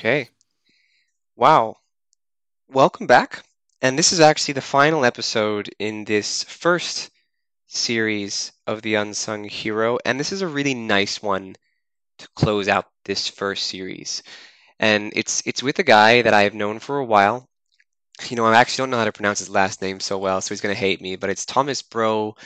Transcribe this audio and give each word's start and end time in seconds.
Okay. 0.00 0.30
Wow. 1.36 1.76
Welcome 2.70 3.06
back. 3.06 3.44
And 3.82 3.98
this 3.98 4.12
is 4.12 4.20
actually 4.20 4.54
the 4.54 4.62
final 4.62 5.04
episode 5.04 5.68
in 5.78 6.06
this 6.06 6.42
first 6.42 7.10
series 7.66 8.50
of 8.66 8.80
The 8.80 8.94
Unsung 8.94 9.44
Hero. 9.44 9.98
And 10.06 10.18
this 10.18 10.32
is 10.32 10.40
a 10.40 10.48
really 10.48 10.72
nice 10.72 11.22
one 11.22 11.54
to 12.16 12.28
close 12.34 12.66
out 12.66 12.86
this 13.04 13.28
first 13.28 13.66
series. 13.66 14.22
And 14.78 15.12
it's 15.14 15.42
it's 15.44 15.62
with 15.62 15.78
a 15.80 15.82
guy 15.82 16.22
that 16.22 16.32
I 16.32 16.44
have 16.44 16.54
known 16.54 16.78
for 16.78 16.96
a 16.96 17.04
while. 17.04 17.46
You 18.30 18.36
know, 18.36 18.46
I 18.46 18.56
actually 18.56 18.84
don't 18.84 18.90
know 18.92 18.96
how 18.96 19.04
to 19.04 19.12
pronounce 19.12 19.40
his 19.40 19.50
last 19.50 19.82
name 19.82 20.00
so 20.00 20.16
well, 20.16 20.40
so 20.40 20.54
he's 20.54 20.62
going 20.62 20.74
to 20.74 20.80
hate 20.80 21.02
me, 21.02 21.16
but 21.16 21.28
it's 21.28 21.44
Thomas 21.44 21.82
Bro 21.82 22.36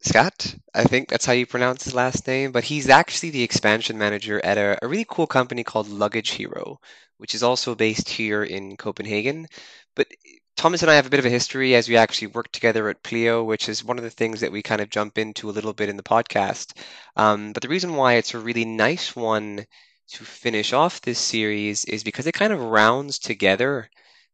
Scott, 0.00 0.56
I 0.74 0.82
think 0.84 1.08
that's 1.08 1.24
how 1.24 1.32
you 1.32 1.46
pronounce 1.46 1.84
his 1.84 1.94
last 1.94 2.26
name, 2.26 2.50
but 2.50 2.64
he's 2.64 2.88
actually 2.88 3.30
the 3.30 3.42
expansion 3.44 3.96
manager 3.96 4.44
at 4.44 4.58
a, 4.58 4.76
a 4.82 4.88
really 4.88 5.06
cool 5.08 5.26
company 5.28 5.62
called 5.62 5.88
Luggage 5.88 6.30
Hero, 6.30 6.80
which 7.18 7.32
is 7.34 7.44
also 7.44 7.76
based 7.76 8.08
here 8.08 8.42
in 8.42 8.76
Copenhagen. 8.76 9.46
But 9.94 10.08
Thomas 10.56 10.82
and 10.82 10.90
I 10.90 10.94
have 10.96 11.06
a 11.06 11.10
bit 11.10 11.20
of 11.20 11.26
a 11.26 11.30
history 11.30 11.76
as 11.76 11.88
we 11.88 11.96
actually 11.96 12.28
worked 12.28 12.52
together 12.54 12.88
at 12.88 13.04
Pleo, 13.04 13.44
which 13.44 13.68
is 13.68 13.84
one 13.84 13.98
of 13.98 14.04
the 14.04 14.10
things 14.10 14.40
that 14.40 14.50
we 14.50 14.62
kind 14.62 14.80
of 14.80 14.90
jump 14.90 15.16
into 15.16 15.48
a 15.48 15.52
little 15.52 15.72
bit 15.72 15.88
in 15.88 15.96
the 15.96 16.02
podcast. 16.02 16.76
Um, 17.16 17.52
but 17.52 17.62
the 17.62 17.68
reason 17.68 17.94
why 17.94 18.14
it's 18.14 18.34
a 18.34 18.38
really 18.40 18.64
nice 18.64 19.14
one 19.14 19.64
to 20.08 20.24
finish 20.24 20.72
off 20.72 21.00
this 21.00 21.18
series 21.20 21.84
is 21.84 22.02
because 22.02 22.26
it 22.26 22.32
kind 22.34 22.52
of 22.52 22.60
rounds 22.60 23.18
together 23.20 23.88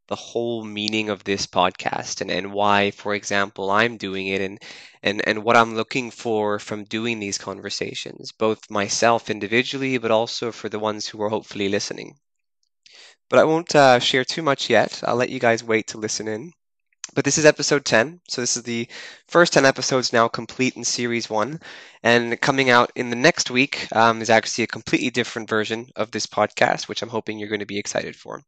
the 0.07 0.17
whole 0.17 0.65
meaning 0.65 1.09
of 1.09 1.25
this 1.25 1.47
podcast 1.47 2.21
and, 2.21 2.31
and 2.31 2.53
why, 2.53 2.91
for 2.91 3.15
example, 3.15 3.71
I'm 3.71 3.97
doing 3.97 4.27
it 4.27 4.41
and, 4.41 4.61
and, 5.03 5.27
and 5.27 5.45
what 5.45 5.57
I'm 5.57 5.75
looking 5.75 6.11
for 6.11 6.59
from 6.59 6.85
doing 6.85 7.21
these 7.21 7.39
conversations, 7.39 8.33
both 8.33 8.71
myself 8.71 9.31
individually, 9.31 9.99
but 9.99 10.11
also 10.11 10.53
for 10.53 10.69
the 10.69 10.79
ones 10.79 11.07
who 11.07 11.23
are 11.23 11.31
hopefully 11.31 11.69
listening. 11.69 12.19
But 13.31 13.39
I 13.39 13.45
won't 13.45 13.75
uh, 13.75 13.99
share 13.99 14.25
too 14.25 14.43
much 14.43 14.69
yet. 14.69 15.01
I'll 15.05 15.17
let 15.17 15.31
you 15.31 15.41
guys 15.41 15.65
wait 15.65 15.89
to 15.89 15.99
listen 15.99 16.29
in. 16.29 16.53
But 17.15 17.25
this 17.25 17.39
is 17.39 17.45
episode 17.45 17.85
10. 17.85 18.21
So 18.29 18.41
this 18.41 18.57
is 18.57 18.65
the 18.65 18.89
first 19.29 19.53
10 19.53 19.65
episodes 19.65 20.13
now 20.13 20.29
complete 20.29 20.77
in 20.77 20.85
series 20.85 21.31
one. 21.31 21.61
And 22.03 22.41
coming 22.41 22.71
out 22.71 22.91
in 22.95 23.11
the 23.11 23.17
next 23.17 23.51
week 23.51 23.89
um, 23.95 24.21
is 24.21 24.31
actually 24.31 24.65
a 24.65 24.69
completely 24.69 25.11
different 25.11 25.49
version 25.49 25.91
of 25.97 26.11
this 26.11 26.27
podcast, 26.27 26.89
which 26.89 27.03
I'm 27.03 27.09
hoping 27.09 27.39
you're 27.39 27.49
going 27.49 27.61
to 27.61 27.67
be 27.67 27.79
excited 27.79 28.17
for. 28.17 28.43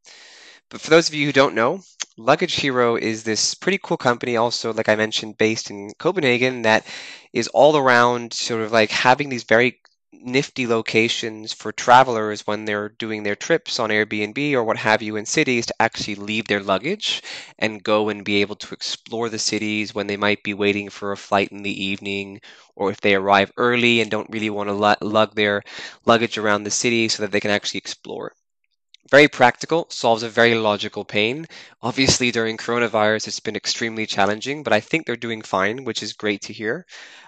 But 0.69 0.79
for 0.79 0.89
those 0.89 1.09
of 1.09 1.13
you 1.13 1.25
who 1.25 1.33
don't 1.33 1.55
know, 1.55 1.81
Luggage 2.17 2.55
Hero 2.55 2.95
is 2.95 3.23
this 3.23 3.53
pretty 3.53 3.79
cool 3.83 3.97
company, 3.97 4.37
also, 4.37 4.71
like 4.71 4.87
I 4.87 4.95
mentioned, 4.95 5.37
based 5.37 5.69
in 5.69 5.91
Copenhagen, 5.99 6.61
that 6.61 6.85
is 7.33 7.49
all 7.49 7.75
around 7.75 8.33
sort 8.33 8.61
of 8.61 8.71
like 8.71 8.89
having 8.91 9.27
these 9.27 9.43
very 9.43 9.81
nifty 10.13 10.65
locations 10.65 11.53
for 11.53 11.71
travelers 11.71 12.47
when 12.47 12.65
they're 12.65 12.89
doing 12.89 13.23
their 13.23 13.35
trips 13.35 13.79
on 13.79 13.89
Airbnb 13.89 14.53
or 14.53 14.63
what 14.63 14.77
have 14.77 15.01
you 15.01 15.15
in 15.15 15.25
cities 15.25 15.65
to 15.65 15.81
actually 15.81 16.15
leave 16.15 16.47
their 16.47 16.63
luggage 16.63 17.21
and 17.59 17.83
go 17.83 18.09
and 18.09 18.25
be 18.25 18.41
able 18.41 18.55
to 18.55 18.73
explore 18.73 19.29
the 19.29 19.39
cities 19.39 19.93
when 19.93 20.07
they 20.07 20.17
might 20.17 20.43
be 20.43 20.53
waiting 20.53 20.89
for 20.89 21.11
a 21.11 21.17
flight 21.17 21.51
in 21.51 21.63
the 21.63 21.83
evening 21.85 22.41
or 22.75 22.89
if 22.89 23.01
they 23.01 23.15
arrive 23.15 23.51
early 23.57 24.01
and 24.01 24.09
don't 24.09 24.29
really 24.29 24.49
want 24.49 24.69
to 24.69 25.05
lug 25.05 25.35
their 25.35 25.61
luggage 26.05 26.37
around 26.37 26.63
the 26.63 26.71
city 26.71 27.07
so 27.09 27.23
that 27.23 27.31
they 27.31 27.39
can 27.39 27.51
actually 27.51 27.77
explore 27.77 28.33
very 29.09 29.27
practical, 29.27 29.87
solves 29.89 30.23
a 30.23 30.29
very 30.29 30.55
logical 30.55 31.05
pain. 31.05 31.45
Obviously, 31.81 32.31
during 32.31 32.57
coronavirus, 32.57 33.27
it's 33.27 33.39
been 33.39 33.55
extremely 33.55 34.05
challenging, 34.05 34.63
but 34.63 34.73
I 34.73 34.79
think 34.79 35.05
they're 35.05 35.15
doing 35.15 35.41
fine, 35.41 35.83
which 35.83 36.03
is 36.03 36.13
great 36.13 36.41
to 36.43 36.53
hear. 36.53 36.85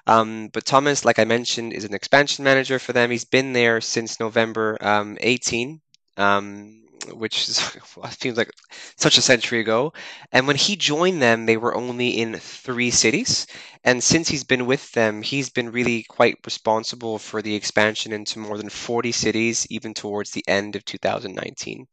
Um, 0.07 0.49
but 0.53 0.65
Thomas, 0.65 1.05
like 1.05 1.19
I 1.19 1.25
mentioned, 1.25 1.73
is 1.73 1.85
an 1.85 1.93
expansion 1.93 2.43
manager 2.43 2.79
for 2.79 2.93
them. 2.93 3.11
He's 3.11 3.25
been 3.25 3.53
there 3.53 3.81
since 3.81 4.19
November 4.19 4.77
um, 4.81 5.17
18. 5.21 5.81
Um, 6.17 6.83
which 7.13 7.47
is, 7.47 7.57
seems 8.19 8.37
like 8.37 8.51
such 8.95 9.17
a 9.17 9.21
century 9.21 9.59
ago. 9.59 9.93
And 10.31 10.47
when 10.47 10.55
he 10.55 10.75
joined 10.75 11.21
them, 11.21 11.45
they 11.45 11.57
were 11.57 11.75
only 11.75 12.09
in 12.19 12.35
three 12.35 12.91
cities. 12.91 13.47
And 13.83 14.03
since 14.03 14.27
he's 14.29 14.43
been 14.43 14.65
with 14.65 14.91
them, 14.91 15.21
he's 15.21 15.49
been 15.49 15.71
really 15.71 16.03
quite 16.03 16.37
responsible 16.45 17.19
for 17.19 17.41
the 17.41 17.55
expansion 17.55 18.11
into 18.13 18.39
more 18.39 18.57
than 18.57 18.69
40 18.69 19.11
cities, 19.11 19.65
even 19.69 19.93
towards 19.93 20.31
the 20.31 20.43
end 20.47 20.75
of 20.75 20.85
2019. 20.85 21.87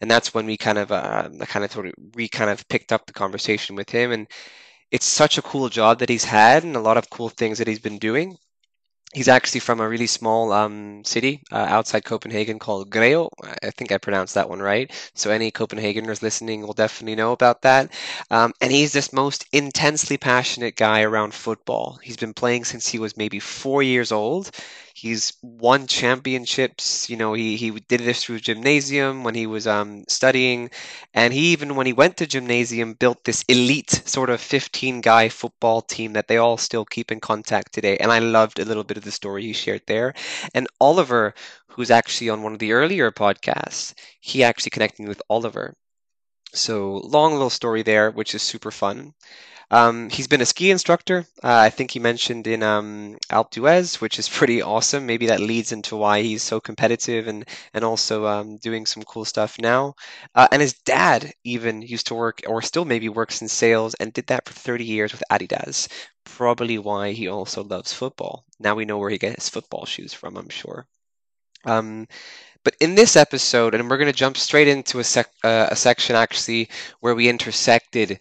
And 0.00 0.10
that's 0.10 0.34
when 0.34 0.46
we 0.46 0.56
kind 0.56 0.78
of, 0.78 0.92
uh, 0.92 1.28
kind 1.46 1.64
of, 1.64 1.72
sort 1.72 1.86
of, 1.86 1.92
we 2.14 2.28
kind 2.28 2.50
of 2.50 2.66
picked 2.68 2.92
up 2.92 3.06
the 3.06 3.12
conversation 3.12 3.76
with 3.76 3.90
him. 3.90 4.12
And 4.12 4.26
it's 4.90 5.06
such 5.06 5.38
a 5.38 5.42
cool 5.42 5.68
job 5.68 5.98
that 6.00 6.08
he's 6.08 6.24
had, 6.24 6.64
and 6.64 6.76
a 6.76 6.80
lot 6.80 6.96
of 6.96 7.10
cool 7.10 7.28
things 7.28 7.58
that 7.58 7.68
he's 7.68 7.78
been 7.78 7.98
doing. 7.98 8.36
He's 9.12 9.28
actually 9.28 9.60
from 9.60 9.80
a 9.80 9.88
really 9.88 10.06
small 10.06 10.52
um, 10.52 11.02
city 11.04 11.42
uh, 11.50 11.56
outside 11.68 12.04
Copenhagen 12.04 12.60
called 12.60 12.90
Greo. 12.90 13.28
I 13.62 13.70
think 13.70 13.90
I 13.90 13.98
pronounced 13.98 14.34
that 14.34 14.48
one 14.48 14.60
right. 14.60 14.88
So 15.14 15.30
any 15.32 15.50
Copenhageners 15.50 16.22
listening 16.22 16.62
will 16.64 16.74
definitely 16.74 17.16
know 17.16 17.32
about 17.32 17.62
that. 17.62 17.92
Um, 18.30 18.52
and 18.60 18.70
he's 18.70 18.92
this 18.92 19.12
most 19.12 19.46
intensely 19.52 20.16
passionate 20.16 20.76
guy 20.76 21.02
around 21.02 21.34
football. 21.34 21.98
He's 22.02 22.16
been 22.16 22.34
playing 22.34 22.64
since 22.64 22.86
he 22.86 23.00
was 23.00 23.16
maybe 23.16 23.40
four 23.40 23.82
years 23.82 24.12
old. 24.12 24.50
He's 25.00 25.32
won 25.42 25.86
championships. 25.86 27.08
You 27.08 27.16
know, 27.16 27.32
he, 27.32 27.56
he 27.56 27.70
did 27.70 28.00
this 28.00 28.24
through 28.24 28.40
gymnasium 28.40 29.24
when 29.24 29.34
he 29.34 29.46
was 29.46 29.66
um, 29.66 30.04
studying. 30.08 30.70
And 31.14 31.32
he 31.32 31.52
even, 31.52 31.74
when 31.76 31.86
he 31.86 31.92
went 31.92 32.16
to 32.18 32.26
gymnasium, 32.26 32.94
built 32.94 33.24
this 33.24 33.44
elite 33.48 33.90
sort 34.04 34.30
of 34.30 34.40
15 34.40 35.00
guy 35.00 35.28
football 35.28 35.80
team 35.82 36.12
that 36.14 36.28
they 36.28 36.36
all 36.36 36.56
still 36.58 36.84
keep 36.84 37.10
in 37.10 37.20
contact 37.20 37.72
today. 37.72 37.96
And 37.98 38.12
I 38.12 38.18
loved 38.18 38.58
a 38.58 38.64
little 38.64 38.84
bit 38.84 38.96
of 38.98 39.04
the 39.04 39.10
story 39.12 39.42
he 39.44 39.52
shared 39.52 39.82
there. 39.86 40.14
And 40.54 40.68
Oliver, 40.80 41.34
who's 41.68 41.90
actually 41.90 42.28
on 42.30 42.42
one 42.42 42.52
of 42.52 42.58
the 42.58 42.72
earlier 42.72 43.10
podcasts, 43.10 43.94
he 44.20 44.44
actually 44.44 44.70
connected 44.70 45.08
with 45.08 45.22
Oliver. 45.30 45.74
So 46.52 46.98
long 47.04 47.32
little 47.32 47.50
story 47.50 47.82
there, 47.82 48.10
which 48.12 48.34
is 48.36 48.42
super 48.42 48.70
fun. 48.70 49.14
Um, 49.72 50.10
he's 50.10 50.26
been 50.28 50.40
a 50.40 50.46
ski 50.46 50.70
instructor. 50.70 51.26
Uh, 51.42 51.56
I 51.56 51.70
think 51.70 51.92
he 51.92 52.00
mentioned 52.00 52.46
in 52.46 52.62
um, 52.62 53.18
Alpe 53.30 53.50
d'Huez, 53.52 54.00
which 54.00 54.18
is 54.18 54.28
pretty 54.38 54.62
awesome. 54.62 55.06
Maybe 55.06 55.26
that 55.26 55.40
leads 55.40 55.72
into 55.72 55.96
why 55.96 56.22
he's 56.22 56.42
so 56.42 56.60
competitive 56.60 57.28
and 57.28 57.44
and 57.74 57.84
also 57.84 58.26
um, 58.26 58.56
doing 58.58 58.86
some 58.86 59.02
cool 59.04 59.24
stuff 59.24 59.58
now. 59.58 59.94
Uh, 60.34 60.48
and 60.52 60.62
his 60.62 60.74
dad 60.74 61.32
even 61.44 61.82
used 61.82 62.08
to 62.08 62.14
work, 62.14 62.40
or 62.46 62.62
still 62.62 62.84
maybe 62.84 63.08
works 63.08 63.42
in 63.42 63.48
sales, 63.48 63.94
and 63.94 64.12
did 64.12 64.26
that 64.28 64.46
for 64.46 64.54
30 64.54 64.84
years 64.84 65.12
with 65.12 65.22
Adidas. 65.30 65.88
Probably 66.24 66.78
why 66.78 67.12
he 67.12 67.28
also 67.28 67.62
loves 67.64 67.92
football. 67.92 68.44
Now 68.58 68.74
we 68.74 68.84
know 68.84 68.98
where 68.98 69.10
he 69.10 69.18
gets 69.18 69.44
his 69.44 69.48
football 69.50 69.84
shoes 69.86 70.12
from. 70.14 70.36
I'm 70.36 70.48
sure. 70.48 70.86
Um, 71.64 72.08
but 72.64 72.76
in 72.80 72.94
this 72.94 73.16
episode, 73.16 73.74
and 73.74 73.88
we're 73.88 73.98
going 73.98 74.12
to 74.12 74.18
jump 74.18 74.36
straight 74.36 74.68
into 74.68 74.98
a, 74.98 75.04
sec- 75.04 75.32
uh, 75.44 75.68
a 75.70 75.76
section 75.76 76.16
actually 76.16 76.68
where 77.00 77.14
we 77.14 77.28
intersected 77.28 78.18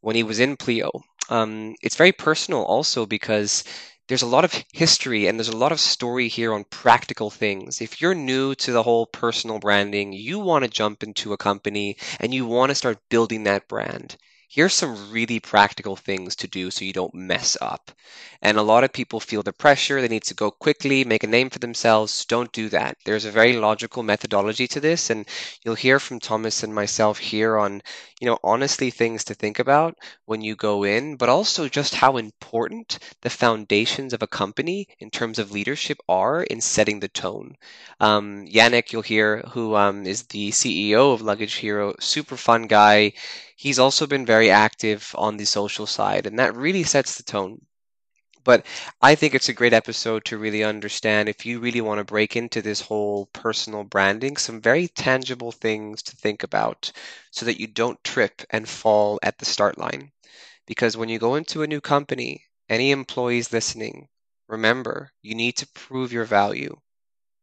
when 0.00 0.16
he 0.16 0.22
was 0.22 0.38
in 0.40 0.56
Pleo. 0.56 0.90
Um, 1.30 1.74
it's 1.82 1.96
very 1.96 2.12
personal 2.12 2.62
also 2.64 3.06
because 3.06 3.64
there's 4.08 4.22
a 4.22 4.26
lot 4.26 4.44
of 4.44 4.64
history 4.72 5.26
and 5.26 5.38
there's 5.38 5.48
a 5.48 5.56
lot 5.56 5.72
of 5.72 5.80
story 5.80 6.28
here 6.28 6.52
on 6.52 6.64
practical 6.64 7.30
things. 7.30 7.80
If 7.80 8.00
you're 8.00 8.14
new 8.14 8.54
to 8.56 8.72
the 8.72 8.82
whole 8.82 9.06
personal 9.06 9.58
branding, 9.58 10.12
you 10.12 10.38
want 10.38 10.64
to 10.64 10.70
jump 10.70 11.02
into 11.02 11.32
a 11.32 11.36
company 11.38 11.96
and 12.20 12.32
you 12.32 12.46
want 12.46 12.70
to 12.70 12.74
start 12.74 12.98
building 13.10 13.44
that 13.44 13.68
brand 13.68 14.16
here's 14.48 14.74
some 14.74 15.12
really 15.12 15.38
practical 15.38 15.94
things 15.94 16.34
to 16.36 16.48
do 16.48 16.70
so 16.70 16.84
you 16.84 16.92
don't 16.92 17.14
mess 17.14 17.56
up. 17.60 17.92
And 18.40 18.56
a 18.56 18.62
lot 18.62 18.84
of 18.84 18.92
people 18.92 19.20
feel 19.20 19.42
the 19.42 19.52
pressure, 19.52 20.00
they 20.00 20.08
need 20.08 20.24
to 20.24 20.34
go 20.34 20.50
quickly, 20.50 21.04
make 21.04 21.22
a 21.24 21.26
name 21.26 21.50
for 21.50 21.58
themselves. 21.58 22.24
Don't 22.24 22.52
do 22.52 22.68
that. 22.70 22.96
There's 23.04 23.24
a 23.24 23.30
very 23.30 23.56
logical 23.56 24.02
methodology 24.02 24.66
to 24.68 24.80
this, 24.80 25.10
and 25.10 25.26
you'll 25.64 25.74
hear 25.74 26.00
from 26.00 26.18
Thomas 26.18 26.62
and 26.62 26.74
myself 26.74 27.18
here 27.18 27.58
on, 27.58 27.82
you 28.20 28.26
know, 28.26 28.38
honestly 28.42 28.90
things 28.90 29.24
to 29.24 29.34
think 29.34 29.58
about 29.58 29.96
when 30.24 30.40
you 30.42 30.56
go 30.56 30.84
in, 30.84 31.16
but 31.16 31.28
also 31.28 31.68
just 31.68 31.94
how 31.94 32.16
important 32.16 32.98
the 33.22 33.30
foundations 33.30 34.12
of 34.12 34.22
a 34.22 34.26
company 34.26 34.88
in 34.98 35.10
terms 35.10 35.38
of 35.38 35.52
leadership 35.52 35.98
are 36.08 36.42
in 36.42 36.60
setting 36.60 37.00
the 37.00 37.08
tone. 37.08 37.56
Um, 38.00 38.46
Yannick, 38.46 38.92
you'll 38.92 39.02
hear, 39.02 39.42
who 39.50 39.74
um, 39.76 40.06
is 40.06 40.24
the 40.24 40.50
CEO 40.50 41.12
of 41.14 41.22
Luggage 41.22 41.54
Hero, 41.54 41.94
super 42.00 42.36
fun 42.36 42.66
guy 42.66 43.12
he's 43.56 43.78
also 43.78 44.06
been 44.06 44.24
very 44.24 44.50
active 44.50 45.12
on 45.18 45.36
the 45.36 45.44
social 45.44 45.86
side, 45.86 46.26
and 46.26 46.38
that 46.38 46.54
really 46.56 46.84
sets 46.84 47.16
the 47.16 47.22
tone. 47.24 47.60
But 48.48 48.64
I 49.02 49.14
think 49.14 49.34
it's 49.34 49.50
a 49.50 49.52
great 49.52 49.74
episode 49.74 50.24
to 50.24 50.38
really 50.38 50.64
understand 50.64 51.28
if 51.28 51.44
you 51.44 51.60
really 51.60 51.82
want 51.82 51.98
to 51.98 52.04
break 52.04 52.34
into 52.34 52.62
this 52.62 52.80
whole 52.80 53.26
personal 53.26 53.84
branding, 53.84 54.38
some 54.38 54.62
very 54.62 54.88
tangible 54.88 55.52
things 55.52 56.02
to 56.04 56.16
think 56.16 56.42
about 56.42 56.90
so 57.30 57.44
that 57.44 57.60
you 57.60 57.66
don't 57.66 58.02
trip 58.02 58.42
and 58.48 58.66
fall 58.66 59.20
at 59.22 59.36
the 59.36 59.44
start 59.44 59.76
line. 59.76 60.12
Because 60.66 60.96
when 60.96 61.10
you 61.10 61.18
go 61.18 61.34
into 61.34 61.62
a 61.62 61.66
new 61.66 61.82
company, 61.82 62.46
any 62.70 62.90
employees 62.90 63.52
listening, 63.52 64.08
remember, 64.48 65.12
you 65.20 65.34
need 65.34 65.58
to 65.58 65.68
prove 65.68 66.10
your 66.10 66.24
value. 66.24 66.80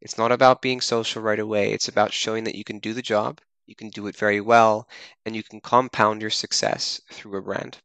It's 0.01 0.17
not 0.17 0.31
about 0.31 0.63
being 0.63 0.81
social 0.81 1.21
right 1.21 1.39
away, 1.39 1.71
it's 1.73 1.87
about 1.87 2.13
showing 2.13 2.45
that 2.45 2.55
you 2.55 2.63
can 2.63 2.79
do 2.79 2.93
the 2.93 3.03
job 3.03 3.41
you 3.67 3.75
can 3.75 3.89
do 3.89 4.07
it 4.07 4.17
very 4.17 4.41
well, 4.41 4.89
and 5.23 5.35
you 5.35 5.43
can 5.43 5.61
compound 5.61 6.21
your 6.21 6.31
success 6.31 6.99
through 7.11 7.37
a 7.37 7.41
brand. 7.43 7.77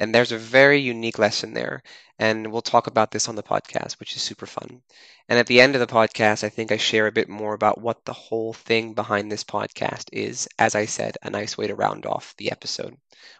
And 0.00 0.14
there's 0.14 0.32
a 0.32 0.38
very 0.38 0.80
unique 0.80 1.18
lesson 1.18 1.52
there. 1.52 1.82
And 2.18 2.50
we'll 2.50 2.62
talk 2.62 2.86
about 2.86 3.10
this 3.12 3.28
on 3.28 3.36
the 3.36 3.42
podcast, 3.42 4.00
which 4.00 4.16
is 4.16 4.22
super 4.22 4.46
fun. 4.46 4.82
And 5.28 5.38
at 5.38 5.46
the 5.46 5.60
end 5.60 5.74
of 5.76 5.80
the 5.80 5.94
podcast, 5.94 6.42
I 6.42 6.48
think 6.48 6.72
I 6.72 6.78
share 6.78 7.06
a 7.06 7.12
bit 7.12 7.28
more 7.28 7.54
about 7.54 7.80
what 7.80 8.04
the 8.04 8.12
whole 8.14 8.54
thing 8.54 8.94
behind 8.94 9.30
this 9.30 9.44
podcast 9.44 10.08
is. 10.12 10.48
As 10.58 10.74
I 10.74 10.86
said, 10.86 11.18
a 11.22 11.30
nice 11.30 11.56
way 11.58 11.66
to 11.68 11.74
round 11.74 12.06
off 12.06 12.34
the 12.38 12.50
episode 12.50 12.96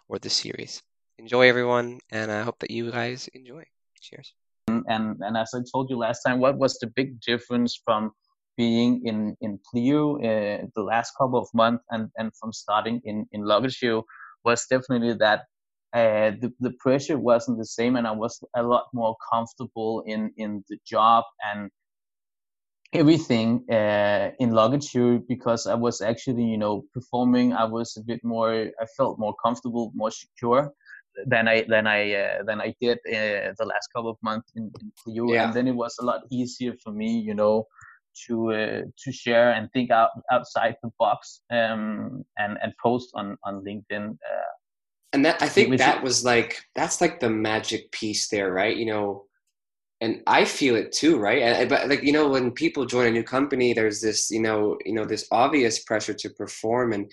or 0.07 0.19
the 0.19 0.29
series. 0.29 0.83
Enjoy, 1.17 1.49
everyone, 1.49 1.99
and 2.11 2.31
I 2.31 2.43
hope 2.43 2.59
that 2.59 2.71
you 2.71 2.91
guys 2.91 3.27
enjoy. 3.33 3.65
Cheers. 3.99 4.33
And 4.67 5.17
and 5.19 5.35
as 5.37 5.51
I 5.53 5.59
told 5.71 5.89
you 5.89 5.97
last 5.97 6.21
time, 6.21 6.39
what 6.39 6.57
was 6.57 6.77
the 6.79 6.87
big 6.87 7.19
difference 7.21 7.79
from 7.83 8.11
being 8.55 9.01
in 9.05 9.35
in 9.41 9.59
Pleo 9.65 10.17
uh, 10.17 10.65
the 10.75 10.83
last 10.83 11.13
couple 11.17 11.39
of 11.39 11.47
months 11.53 11.83
and 11.89 12.09
and 12.17 12.31
from 12.39 12.53
starting 12.53 13.01
in 13.03 13.25
in 13.31 13.41
Luggage 13.45 13.83
was 14.43 14.65
definitely 14.69 15.13
that 15.13 15.45
uh, 15.93 16.31
the, 16.41 16.51
the 16.59 16.71
pressure 16.79 17.17
wasn't 17.17 17.57
the 17.57 17.65
same 17.65 17.95
and 17.95 18.07
I 18.07 18.11
was 18.11 18.43
a 18.55 18.63
lot 18.63 18.85
more 18.93 19.15
comfortable 19.31 20.03
in, 20.05 20.31
in 20.37 20.63
the 20.69 20.77
job 20.85 21.23
and 21.53 21.69
everything 22.93 23.63
uh, 23.69 24.31
in 24.39 24.55
here 24.91 25.19
because 25.27 25.67
I 25.67 25.75
was 25.75 26.01
actually, 26.01 26.43
you 26.43 26.57
know, 26.57 26.83
performing. 26.93 27.53
I 27.53 27.65
was 27.65 27.97
a 27.97 28.03
bit 28.03 28.23
more, 28.23 28.51
I 28.53 28.85
felt 28.97 29.19
more 29.19 29.35
comfortable, 29.43 29.91
more 29.95 30.11
secure 30.11 30.73
than 31.25 31.47
I 31.47 31.65
than 31.67 31.87
I 31.87 32.13
uh, 32.13 32.43
than 32.43 32.61
I 32.61 32.73
did 32.79 32.97
uh, 32.99 33.53
the 33.57 33.65
last 33.65 33.89
couple 33.93 34.09
of 34.09 34.17
months 34.21 34.51
in, 34.55 34.71
in. 35.05 35.27
Yeah. 35.27 35.45
And 35.45 35.53
then 35.53 35.67
it 35.67 35.75
was 35.75 35.97
a 35.99 36.05
lot 36.05 36.21
easier 36.29 36.73
for 36.83 36.91
me, 36.91 37.19
you 37.19 37.33
know, 37.33 37.67
to 38.27 38.53
uh, 38.53 38.81
to 39.03 39.11
share 39.11 39.51
and 39.51 39.69
think 39.71 39.91
out 39.91 40.11
outside 40.31 40.75
the 40.83 40.89
box 40.99 41.41
um, 41.51 42.23
and 42.37 42.57
and 42.61 42.73
post 42.81 43.09
on 43.13 43.37
on 43.43 43.63
LinkedIn. 43.63 44.09
Uh, 44.11 44.53
and 45.13 45.25
that 45.25 45.41
I 45.41 45.49
think 45.49 45.77
that 45.77 46.03
was 46.03 46.23
like 46.23 46.63
that's 46.75 47.01
like 47.01 47.19
the 47.19 47.29
magic 47.29 47.91
piece 47.91 48.29
there, 48.29 48.51
right? 48.51 48.75
You 48.75 48.85
know, 48.85 49.25
and 49.99 50.21
I 50.25 50.45
feel 50.45 50.75
it 50.75 50.91
too, 50.91 51.17
right? 51.17 51.41
And, 51.41 51.69
but 51.69 51.89
like 51.89 52.03
you 52.03 52.13
know, 52.13 52.29
when 52.29 52.51
people 52.51 52.85
join 52.85 53.07
a 53.07 53.11
new 53.11 53.23
company, 53.23 53.73
there's 53.73 54.01
this 54.01 54.31
you 54.31 54.41
know 54.41 54.77
you 54.85 54.93
know 54.93 55.05
this 55.05 55.27
obvious 55.31 55.79
pressure 55.83 56.13
to 56.13 56.29
perform, 56.29 56.93
and 56.93 57.11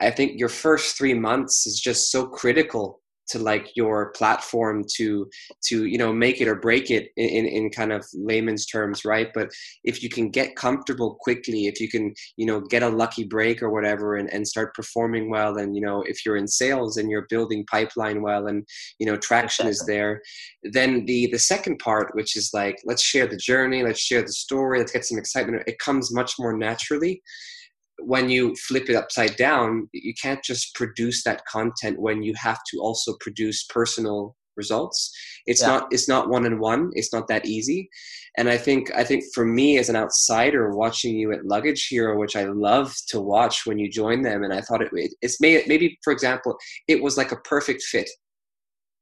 I 0.00 0.10
think 0.10 0.38
your 0.38 0.48
first 0.48 0.96
three 0.96 1.14
months 1.14 1.66
is 1.66 1.80
just 1.80 2.10
so 2.10 2.26
critical 2.26 3.00
to 3.28 3.38
like 3.38 3.70
your 3.76 4.10
platform 4.12 4.84
to 4.96 5.28
to 5.66 5.84
you 5.84 5.98
know 5.98 6.12
make 6.12 6.40
it 6.40 6.48
or 6.48 6.54
break 6.54 6.90
it 6.90 7.10
in, 7.16 7.46
in 7.46 7.70
kind 7.70 7.92
of 7.92 8.04
layman's 8.14 8.66
terms 8.66 9.04
right 9.04 9.28
but 9.34 9.50
if 9.84 10.02
you 10.02 10.08
can 10.08 10.30
get 10.30 10.56
comfortable 10.56 11.16
quickly 11.20 11.66
if 11.66 11.80
you 11.80 11.88
can 11.88 12.12
you 12.36 12.46
know 12.46 12.60
get 12.60 12.82
a 12.82 12.88
lucky 12.88 13.24
break 13.24 13.62
or 13.62 13.70
whatever 13.70 14.16
and, 14.16 14.32
and 14.32 14.46
start 14.46 14.74
performing 14.74 15.30
well 15.30 15.58
and 15.58 15.74
you 15.74 15.82
know 15.82 16.02
if 16.02 16.24
you're 16.24 16.36
in 16.36 16.48
sales 16.48 16.96
and 16.96 17.10
you're 17.10 17.26
building 17.28 17.64
pipeline 17.70 18.22
well 18.22 18.46
and 18.46 18.66
you 18.98 19.06
know 19.06 19.16
traction 19.16 19.66
exactly. 19.66 19.70
is 19.70 19.86
there 19.86 20.22
then 20.72 21.04
the 21.06 21.28
the 21.32 21.38
second 21.38 21.78
part 21.78 22.10
which 22.14 22.36
is 22.36 22.50
like 22.52 22.76
let's 22.84 23.02
share 23.02 23.26
the 23.26 23.36
journey 23.36 23.82
let's 23.82 24.00
share 24.00 24.22
the 24.22 24.32
story 24.32 24.78
let's 24.78 24.92
get 24.92 25.04
some 25.04 25.18
excitement 25.18 25.62
it 25.66 25.78
comes 25.78 26.14
much 26.14 26.34
more 26.38 26.56
naturally 26.56 27.22
when 28.00 28.30
you 28.30 28.54
flip 28.56 28.88
it 28.88 28.96
upside 28.96 29.36
down, 29.36 29.88
you 29.92 30.14
can't 30.20 30.42
just 30.42 30.74
produce 30.74 31.24
that 31.24 31.44
content 31.46 32.00
when 32.00 32.22
you 32.22 32.34
have 32.36 32.58
to 32.70 32.78
also 32.78 33.14
produce 33.20 33.64
personal 33.64 34.36
results. 34.56 35.10
It's 35.46 35.62
yeah. 35.62 35.68
not 35.68 35.88
it's 35.90 36.08
not 36.08 36.28
one 36.28 36.44
on 36.44 36.58
one. 36.58 36.90
It's 36.92 37.12
not 37.12 37.28
that 37.28 37.46
easy. 37.46 37.88
And 38.36 38.50
I 38.50 38.58
think 38.58 38.90
I 38.94 39.04
think 39.04 39.24
for 39.32 39.46
me 39.46 39.78
as 39.78 39.88
an 39.88 39.96
outsider 39.96 40.70
watching 40.76 41.16
you 41.16 41.32
at 41.32 41.46
Luggage 41.46 41.86
Hero, 41.88 42.18
which 42.18 42.36
I 42.36 42.44
love 42.44 42.94
to 43.08 43.20
watch 43.20 43.64
when 43.64 43.78
you 43.78 43.90
join 43.90 44.22
them, 44.22 44.42
and 44.42 44.52
I 44.52 44.60
thought 44.60 44.82
it 44.82 44.90
it's 45.22 45.40
made 45.40 45.66
maybe 45.66 45.98
for 46.04 46.12
example 46.12 46.58
it 46.88 47.02
was 47.02 47.16
like 47.16 47.32
a 47.32 47.36
perfect 47.36 47.82
fit 47.82 48.10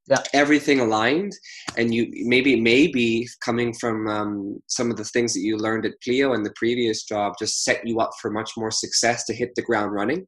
yeah. 0.08 0.22
everything 0.32 0.80
aligned 0.80 1.32
and 1.76 1.94
you 1.94 2.10
maybe 2.26 2.60
maybe 2.60 3.26
coming 3.44 3.72
from 3.74 4.06
um, 4.08 4.62
some 4.66 4.90
of 4.90 4.96
the 4.96 5.04
things 5.04 5.34
that 5.34 5.40
you 5.40 5.56
learned 5.56 5.86
at 5.86 6.00
pleo 6.06 6.34
and 6.34 6.44
the 6.44 6.52
previous 6.56 7.04
job 7.04 7.34
just 7.38 7.64
set 7.64 7.86
you 7.86 8.00
up 8.00 8.10
for 8.20 8.30
much 8.30 8.52
more 8.56 8.70
success 8.70 9.24
to 9.24 9.34
hit 9.34 9.50
the 9.54 9.62
ground 9.62 9.92
running 9.92 10.26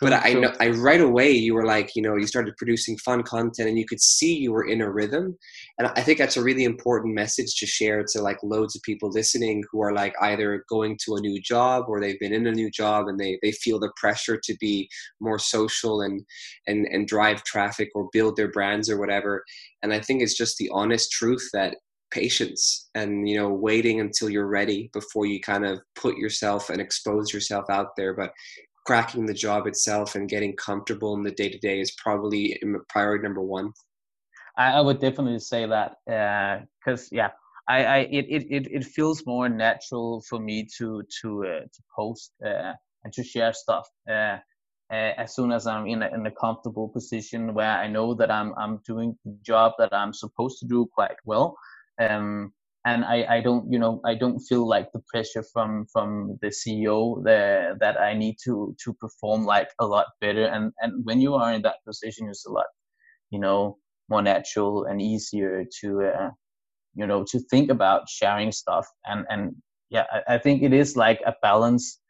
but 0.00 0.12
I 0.12 0.32
know 0.32 0.52
I 0.60 0.68
right 0.70 1.00
away 1.00 1.32
you 1.32 1.54
were 1.54 1.64
like, 1.64 1.96
you 1.96 2.02
know, 2.02 2.16
you 2.16 2.26
started 2.26 2.56
producing 2.56 2.96
fun 2.98 3.22
content 3.22 3.68
and 3.68 3.78
you 3.78 3.86
could 3.86 4.00
see 4.00 4.36
you 4.36 4.52
were 4.52 4.64
in 4.64 4.80
a 4.80 4.90
rhythm. 4.90 5.36
And 5.78 5.88
I 5.96 6.02
think 6.02 6.18
that's 6.18 6.36
a 6.36 6.42
really 6.42 6.64
important 6.64 7.14
message 7.14 7.56
to 7.56 7.66
share 7.66 8.04
to 8.12 8.22
like 8.22 8.38
loads 8.42 8.76
of 8.76 8.82
people 8.82 9.10
listening 9.10 9.64
who 9.70 9.82
are 9.82 9.92
like 9.92 10.14
either 10.20 10.64
going 10.68 10.98
to 11.04 11.16
a 11.16 11.20
new 11.20 11.40
job 11.40 11.86
or 11.88 12.00
they've 12.00 12.20
been 12.20 12.32
in 12.32 12.46
a 12.46 12.52
new 12.52 12.70
job 12.70 13.08
and 13.08 13.18
they, 13.18 13.38
they 13.42 13.52
feel 13.52 13.78
the 13.80 13.92
pressure 13.96 14.38
to 14.44 14.56
be 14.60 14.88
more 15.20 15.38
social 15.38 16.02
and 16.02 16.24
and 16.66 16.86
and 16.86 17.08
drive 17.08 17.42
traffic 17.44 17.88
or 17.94 18.08
build 18.12 18.36
their 18.36 18.50
brands 18.50 18.88
or 18.88 18.98
whatever. 18.98 19.44
And 19.82 19.92
I 19.92 20.00
think 20.00 20.22
it's 20.22 20.36
just 20.36 20.58
the 20.58 20.70
honest 20.72 21.10
truth 21.10 21.48
that 21.52 21.76
patience 22.10 22.88
and 22.94 23.28
you 23.28 23.36
know 23.36 23.50
waiting 23.50 24.00
until 24.00 24.30
you're 24.30 24.48
ready 24.48 24.88
before 24.94 25.26
you 25.26 25.40
kind 25.40 25.66
of 25.66 25.78
put 25.94 26.16
yourself 26.16 26.70
and 26.70 26.80
expose 26.80 27.32
yourself 27.34 27.66
out 27.68 27.88
there 27.96 28.14
but 28.14 28.32
cracking 28.88 29.26
the 29.26 29.34
job 29.34 29.66
itself 29.66 30.14
and 30.14 30.30
getting 30.30 30.56
comfortable 30.56 31.14
in 31.14 31.22
the 31.22 31.30
day 31.30 31.50
to 31.50 31.58
day 31.58 31.78
is 31.78 31.90
probably 32.02 32.58
priority 32.88 33.22
number 33.22 33.42
one. 33.42 33.70
I, 34.56 34.80
would 34.80 34.98
definitely 34.98 35.40
say 35.40 35.66
that 35.66 35.96
because 36.06 37.02
uh, 37.04 37.08
yeah, 37.12 37.30
I, 37.68 37.84
I 37.84 37.98
it, 38.10 38.26
it 38.56 38.66
it 38.78 38.84
feels 38.84 39.26
more 39.26 39.46
natural 39.50 40.22
for 40.28 40.40
me 40.40 40.66
to 40.78 41.02
to 41.20 41.28
uh, 41.44 41.60
to 41.74 41.80
post 41.94 42.32
uh, 42.42 42.72
and 43.04 43.12
to 43.12 43.22
share 43.22 43.52
stuff 43.52 43.86
uh, 44.08 44.38
uh, 44.90 45.12
as 45.22 45.34
soon 45.34 45.52
as 45.52 45.66
I'm 45.66 45.86
in 45.86 46.02
a, 46.02 46.08
in 46.14 46.24
a 46.24 46.30
comfortable 46.30 46.88
position 46.88 47.52
where 47.52 47.76
I 47.84 47.88
know 47.88 48.14
that 48.14 48.30
I'm 48.30 48.54
I'm 48.56 48.80
doing 48.86 49.18
the 49.26 49.36
job 49.42 49.72
that 49.78 49.92
I'm 49.92 50.14
supposed 50.14 50.60
to 50.60 50.66
do 50.66 50.86
quite 50.94 51.20
well. 51.26 51.58
Um, 52.00 52.54
and 52.88 53.04
I, 53.04 53.18
I 53.36 53.40
don't 53.40 53.70
you 53.72 53.78
know 53.78 54.00
I 54.04 54.14
don't 54.14 54.40
feel 54.40 54.66
like 54.66 54.88
the 54.92 55.02
pressure 55.12 55.44
from 55.52 55.86
from 55.92 56.38
the 56.42 56.48
CEO 56.48 57.22
that 57.24 57.78
that 57.80 58.00
I 58.00 58.14
need 58.14 58.36
to 58.44 58.74
to 58.82 58.92
perform 58.94 59.44
like 59.44 59.68
a 59.78 59.86
lot 59.86 60.06
better. 60.20 60.46
And 60.46 60.72
and 60.80 61.04
when 61.04 61.20
you 61.20 61.34
are 61.34 61.52
in 61.52 61.62
that 61.62 61.84
position 61.86 62.28
it's 62.28 62.46
a 62.46 62.52
lot 62.58 62.70
you 63.30 63.40
know 63.44 63.78
more 64.08 64.22
natural 64.22 64.84
and 64.84 65.02
easier 65.02 65.64
to 65.80 65.88
uh, 66.12 66.30
you 66.94 67.06
know 67.06 67.24
to 67.30 67.38
think 67.50 67.70
about 67.70 68.08
sharing 68.08 68.52
stuff. 68.52 68.86
And 69.04 69.26
and 69.28 69.42
yeah 69.90 70.06
I, 70.16 70.34
I 70.34 70.38
think 70.38 70.62
it 70.62 70.72
is 70.72 70.96
like 70.96 71.20
a 71.26 71.34
balance 71.42 72.00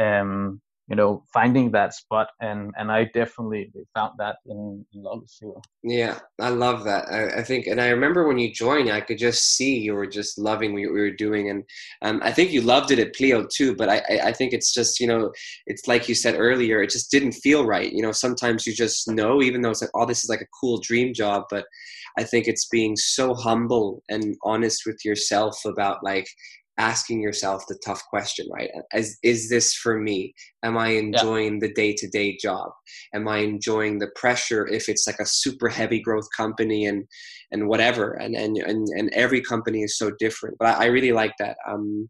um 0.00 0.60
you 0.88 0.96
know 0.96 1.22
finding 1.32 1.70
that 1.70 1.94
spot 1.94 2.28
and 2.40 2.72
and 2.76 2.90
i 2.90 3.04
definitely 3.14 3.70
found 3.94 4.12
that 4.18 4.36
in, 4.46 4.84
in 4.92 5.04
Hero. 5.40 5.62
yeah 5.82 6.18
i 6.40 6.48
love 6.48 6.84
that 6.84 7.06
I, 7.10 7.40
I, 7.40 7.42
think 7.44 7.66
and 7.66 7.80
i 7.80 7.88
remember 7.88 8.26
when 8.26 8.38
you 8.38 8.52
joined 8.52 8.90
i 8.90 9.00
could 9.00 9.18
just 9.18 9.56
see 9.56 9.78
you 9.78 9.94
were 9.94 10.06
just 10.06 10.38
loving 10.38 10.72
what 10.72 10.82
you 10.82 10.92
were 10.92 11.10
doing 11.10 11.50
and 11.50 11.64
um, 12.02 12.20
i 12.24 12.32
think 12.32 12.50
you 12.50 12.62
loved 12.62 12.90
it 12.90 12.98
at 12.98 13.14
pleo 13.14 13.46
too 13.48 13.76
but 13.76 13.88
I, 13.88 14.02
I 14.24 14.32
think 14.32 14.52
it's 14.52 14.72
just 14.72 14.98
you 14.98 15.06
know 15.06 15.32
it's 15.66 15.86
like 15.86 16.08
you 16.08 16.14
said 16.14 16.34
earlier 16.36 16.82
it 16.82 16.90
just 16.90 17.10
didn't 17.10 17.32
feel 17.32 17.64
right 17.64 17.92
you 17.92 18.02
know 18.02 18.12
sometimes 18.12 18.66
you 18.66 18.74
just 18.74 19.08
know 19.08 19.40
even 19.40 19.62
though 19.62 19.70
it's 19.70 19.82
like 19.82 19.90
oh 19.94 20.06
this 20.06 20.24
is 20.24 20.30
like 20.30 20.42
a 20.42 20.52
cool 20.60 20.78
dream 20.78 21.14
job 21.14 21.44
but 21.48 21.64
i 22.18 22.24
think 22.24 22.48
it's 22.48 22.68
being 22.68 22.96
so 22.96 23.34
humble 23.34 24.02
and 24.08 24.36
honest 24.44 24.82
with 24.84 25.04
yourself 25.04 25.60
about 25.64 26.02
like 26.02 26.26
asking 26.78 27.20
yourself 27.20 27.64
the 27.68 27.78
tough 27.84 28.02
question, 28.08 28.46
right? 28.52 28.70
Is, 28.94 29.18
is 29.22 29.48
this 29.48 29.74
for 29.74 29.98
me? 29.98 30.34
Am 30.62 30.78
I 30.78 30.88
enjoying 30.88 31.54
yeah. 31.54 31.68
the 31.68 31.74
day 31.74 31.94
to 31.94 32.08
day 32.08 32.36
job? 32.40 32.70
Am 33.14 33.28
I 33.28 33.38
enjoying 33.38 33.98
the 33.98 34.10
pressure 34.16 34.66
if 34.66 34.88
it's 34.88 35.06
like 35.06 35.18
a 35.20 35.26
super 35.26 35.68
heavy 35.68 36.00
growth 36.00 36.26
company 36.36 36.86
and, 36.86 37.04
and 37.50 37.68
whatever? 37.68 38.12
And, 38.12 38.34
and, 38.34 38.56
and, 38.56 38.88
and 38.96 39.10
every 39.12 39.42
company 39.42 39.82
is 39.82 39.98
so 39.98 40.12
different. 40.18 40.56
But 40.58 40.76
I, 40.78 40.84
I 40.84 40.86
really 40.86 41.12
like 41.12 41.34
that. 41.38 41.56
Um, 41.68 42.08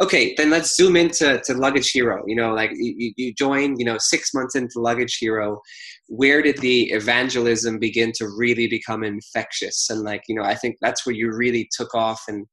okay, 0.00 0.34
then 0.36 0.50
let's 0.50 0.76
zoom 0.76 0.96
into 0.96 1.40
to 1.44 1.54
Luggage 1.54 1.90
Hero. 1.90 2.22
You 2.26 2.36
know, 2.36 2.52
like 2.52 2.70
you, 2.74 3.12
you 3.16 3.34
joined, 3.34 3.78
you 3.78 3.84
know, 3.84 3.96
six 3.98 4.32
months 4.34 4.54
into 4.54 4.80
Luggage 4.80 5.18
Hero. 5.18 5.60
Where 6.08 6.42
did 6.42 6.58
the 6.58 6.90
evangelism 6.90 7.78
begin 7.78 8.12
to 8.16 8.28
really 8.36 8.66
become 8.66 9.04
infectious? 9.04 9.88
And 9.90 10.02
like, 10.02 10.22
you 10.28 10.34
know, 10.34 10.42
I 10.42 10.54
think 10.54 10.76
that's 10.80 11.06
where 11.06 11.14
you 11.14 11.32
really 11.34 11.68
took 11.76 11.94
off 11.94 12.22
and 12.28 12.46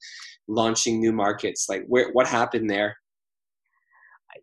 launching 0.51 0.99
new 0.99 1.11
markets? 1.11 1.67
Like 1.69 1.83
where 1.87 2.11
what 2.11 2.27
happened 2.27 2.69
there? 2.69 2.97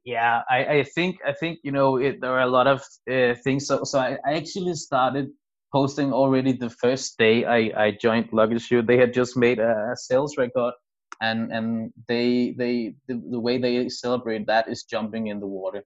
Yeah 0.04 0.42
i, 0.50 0.58
I 0.78 0.82
think 0.84 1.18
i 1.26 1.32
think 1.32 1.58
you 1.62 1.72
know 1.72 1.96
it, 1.96 2.20
there 2.20 2.32
are 2.32 2.42
a 2.42 2.54
lot 2.58 2.66
of 2.66 2.80
uh, 3.10 3.34
things. 3.44 3.66
So 3.66 3.84
so 3.84 3.98
I, 3.98 4.18
I, 4.26 4.34
actually 4.34 4.74
started 4.74 5.28
posting 5.72 6.12
already 6.12 6.52
the 6.52 6.70
first 6.70 7.18
day 7.18 7.44
i 7.44 7.60
i 7.84 7.90
joined 7.90 8.28
luggage 8.32 8.68
Hero. 8.68 8.82
they 8.82 8.96
had 8.96 9.12
just 9.12 9.36
made 9.36 9.58
a, 9.58 9.94
sales 9.94 10.36
record 10.38 10.74
and 11.20 11.52
and 11.52 11.92
they 12.06 12.54
they 12.56 12.94
the, 13.06 13.20
the 13.30 13.40
way 13.40 13.58
they 13.58 13.88
celebrate 13.88 14.46
that 14.46 14.68
is 14.68 14.84
jumping 14.84 15.28
in 15.28 15.40
the 15.40 15.46
water. 15.46 15.82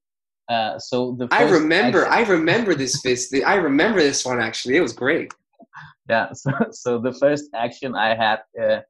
Uh, 0.49 0.79
so 0.79 1.17
the 1.19 1.29
I 1.31 1.45
remember 1.49 2.07
I 2.09 2.23
remember 2.25 2.75
this 2.75 3.01
this 3.03 3.33
I 3.47 3.55
remember 3.55 4.01
this 4.01 4.25
one 4.25 4.41
actually. 4.41 4.77
It 4.77 4.83
was 4.83 4.93
great. 4.93 5.33
Yeah 6.09 6.33
so 6.33 6.51
so 6.73 6.99
the 6.99 7.15
first 7.23 7.45
action 7.55 7.95
I 7.95 8.11
had 8.25 8.39
uh, 8.63 8.81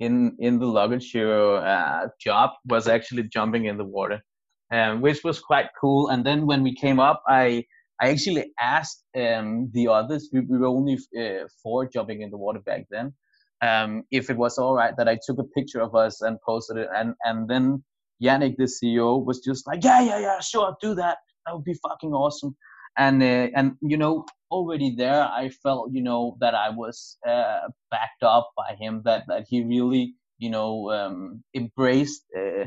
in 0.00 0.36
in 0.38 0.58
the 0.58 0.66
luggage 0.66 1.10
hero 1.10 1.56
uh, 1.56 2.08
job 2.20 2.50
was 2.66 2.88
actually 2.88 3.24
jumping 3.24 3.66
in 3.66 3.76
the 3.76 3.84
water, 3.84 4.22
um, 4.70 5.00
which 5.00 5.22
was 5.24 5.40
quite 5.40 5.68
cool. 5.80 6.08
And 6.08 6.24
then 6.24 6.46
when 6.46 6.62
we 6.62 6.74
came 6.74 7.00
up, 7.00 7.22
I 7.28 7.64
I 8.00 8.10
actually 8.10 8.52
asked 8.58 9.04
um, 9.16 9.70
the 9.72 9.88
others. 9.88 10.28
We, 10.32 10.40
we 10.40 10.58
were 10.58 10.66
only 10.66 10.98
uh, 11.18 11.46
four 11.62 11.86
jumping 11.86 12.22
in 12.22 12.30
the 12.30 12.38
water 12.38 12.60
back 12.60 12.86
then. 12.90 13.14
Um, 13.60 14.02
if 14.10 14.28
it 14.28 14.36
was 14.36 14.58
all 14.58 14.74
right 14.74 14.96
that 14.96 15.08
I 15.08 15.18
took 15.24 15.38
a 15.38 15.44
picture 15.44 15.80
of 15.80 15.94
us 15.94 16.20
and 16.20 16.36
posted 16.40 16.78
it, 16.78 16.88
and 16.94 17.14
and 17.24 17.48
then 17.48 17.84
Yannick, 18.22 18.56
the 18.56 18.64
CEO, 18.64 19.24
was 19.24 19.40
just 19.40 19.66
like, 19.66 19.84
yeah, 19.84 20.00
yeah, 20.00 20.18
yeah, 20.18 20.40
sure, 20.40 20.76
do 20.80 20.94
that. 20.94 21.18
That 21.46 21.54
would 21.54 21.64
be 21.64 21.74
fucking 21.74 22.12
awesome. 22.12 22.56
And 22.98 23.22
uh, 23.22 23.48
and 23.54 23.76
you 23.80 23.96
know, 23.96 24.26
already 24.50 24.94
there, 24.94 25.24
I 25.24 25.48
felt 25.48 25.92
you 25.92 26.02
know 26.02 26.36
that 26.40 26.54
I 26.54 26.70
was 26.70 27.16
uh, 27.26 27.68
backed 27.90 28.22
up 28.22 28.50
by 28.56 28.76
him. 28.78 29.02
That 29.04 29.24
that 29.28 29.46
he 29.48 29.64
really 29.64 30.14
you 30.38 30.50
know 30.50 30.90
um, 30.90 31.42
embraced 31.54 32.24
uh, 32.36 32.66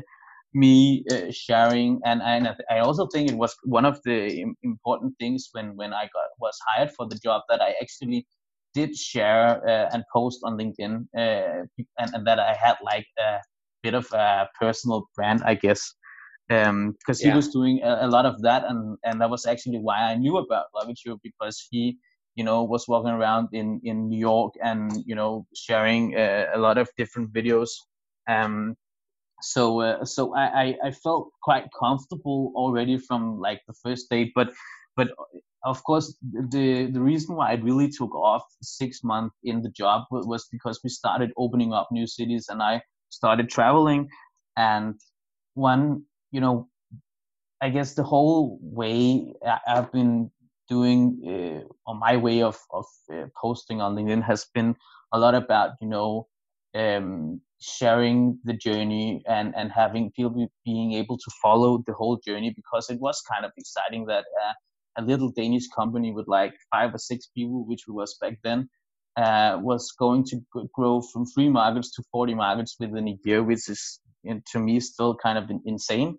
me 0.56 1.04
uh, 1.12 1.30
sharing 1.30 2.00
and, 2.04 2.22
and 2.22 2.48
I 2.70 2.78
also 2.78 3.06
think 3.06 3.30
it 3.30 3.36
was 3.36 3.54
one 3.64 3.84
of 3.84 4.00
the 4.04 4.44
important 4.62 5.14
things 5.20 5.50
when 5.52 5.76
when 5.76 5.92
I 5.92 6.04
got 6.04 6.28
was 6.40 6.58
hired 6.68 6.92
for 6.92 7.06
the 7.06 7.18
job 7.18 7.42
that 7.50 7.60
I 7.60 7.74
actually 7.80 8.26
did 8.72 8.96
share 8.96 9.60
uh, 9.68 9.90
and 9.92 10.02
post 10.12 10.40
on 10.44 10.56
LinkedIn 10.56 11.06
uh, 11.16 11.66
and, 11.98 12.10
and, 12.14 12.26
that 12.26 12.38
I 12.38 12.54
had 12.54 12.76
like 12.82 13.06
a 13.18 13.38
bit 13.82 13.94
of 13.94 14.10
a 14.12 14.48
personal 14.58 15.08
brand 15.14 15.42
I 15.44 15.54
guess 15.54 15.92
because 16.48 16.68
um, 16.68 16.94
yeah. 17.08 17.30
he 17.30 17.36
was 17.36 17.48
doing 17.48 17.80
a, 17.82 18.06
a, 18.06 18.08
lot 18.08 18.24
of 18.24 18.40
that 18.42 18.64
and 18.68 18.96
and 19.04 19.20
that 19.20 19.28
was 19.28 19.46
actually 19.46 19.78
why 19.78 19.98
I 19.98 20.14
knew 20.14 20.36
about 20.38 20.66
Luggage 20.74 21.04
because 21.22 21.66
he 21.70 21.98
you 22.36 22.44
know 22.44 22.62
was 22.62 22.86
walking 22.86 23.10
around 23.10 23.48
in 23.52 23.80
in 23.82 24.08
New 24.08 24.18
York 24.18 24.54
and 24.62 24.92
you 25.04 25.14
know 25.14 25.46
sharing 25.54 26.16
uh, 26.16 26.46
a 26.54 26.58
lot 26.58 26.78
of 26.78 26.88
different 26.96 27.32
videos 27.32 27.70
um, 28.28 28.76
so 29.42 29.80
uh, 29.80 30.04
so 30.04 30.34
I, 30.36 30.76
I 30.84 30.90
felt 30.92 31.30
quite 31.42 31.66
comfortable 31.78 32.52
already 32.54 32.98
from 32.98 33.40
like 33.40 33.60
the 33.66 33.74
first 33.82 34.08
date 34.08 34.32
but 34.34 34.52
but 34.96 35.08
uh, 35.10 35.38
of 35.64 35.82
course 35.82 36.16
the 36.50 36.90
the 36.92 37.00
reason 37.00 37.34
why 37.34 37.50
I 37.50 37.54
really 37.54 37.90
took 37.90 38.14
off 38.14 38.44
six 38.62 39.02
months 39.02 39.34
in 39.42 39.62
the 39.62 39.70
job 39.70 40.04
was 40.10 40.48
because 40.52 40.80
we 40.84 40.90
started 40.90 41.32
opening 41.36 41.72
up 41.72 41.88
new 41.90 42.06
cities 42.06 42.46
and 42.48 42.62
I 42.62 42.82
started 43.10 43.48
traveling 43.48 44.08
and 44.56 44.94
one 45.54 46.04
you 46.36 46.42
know 46.44 46.68
I 47.62 47.70
guess 47.70 47.94
the 47.94 48.04
whole 48.12 48.58
way 48.60 49.32
I've 49.66 49.90
been 49.90 50.30
doing 50.68 51.00
uh, 51.32 51.60
or 51.86 51.94
my 51.94 52.14
way 52.26 52.42
of 52.42 52.58
of 52.70 52.86
uh, 53.12 53.26
posting 53.42 53.80
on 53.80 53.96
LinkedIn 53.96 54.22
has 54.22 54.44
been 54.56 54.74
a 55.14 55.18
lot 55.18 55.34
about 55.34 55.70
you 55.80 55.88
know 55.88 56.26
um, 56.74 57.40
sharing 57.60 58.38
the 58.44 58.52
journey 58.66 59.22
and 59.36 59.54
and 59.56 59.72
having 59.72 60.12
people 60.18 60.46
being 60.64 60.92
able 61.00 61.16
to 61.24 61.30
follow 61.42 61.82
the 61.86 61.94
whole 61.94 62.18
journey 62.28 62.52
because 62.60 62.90
it 62.90 63.00
was 63.00 63.22
kind 63.32 63.44
of 63.46 63.52
exciting 63.56 64.04
that 64.12 64.24
uh, 64.42 64.54
a 64.98 65.02
little 65.02 65.30
Danish 65.30 65.68
company 65.78 66.12
with 66.12 66.28
like 66.28 66.54
five 66.70 66.94
or 66.94 66.98
six 66.98 67.26
people, 67.36 67.64
which 67.66 67.84
we 67.88 67.94
was 67.94 68.16
back 68.20 68.36
then, 68.44 68.68
uh, 69.16 69.58
was 69.62 69.92
going 69.98 70.24
to 70.24 70.36
grow 70.74 71.00
from 71.00 71.24
three 71.26 71.48
markets 71.48 71.90
to 71.94 72.02
40 72.12 72.34
markets 72.34 72.76
within 72.78 73.08
a 73.08 73.18
year, 73.24 73.42
which 73.42 73.68
is 73.68 74.00
to 74.52 74.58
me 74.58 74.80
still 74.80 75.14
kind 75.14 75.38
of 75.38 75.50
insane. 75.64 76.18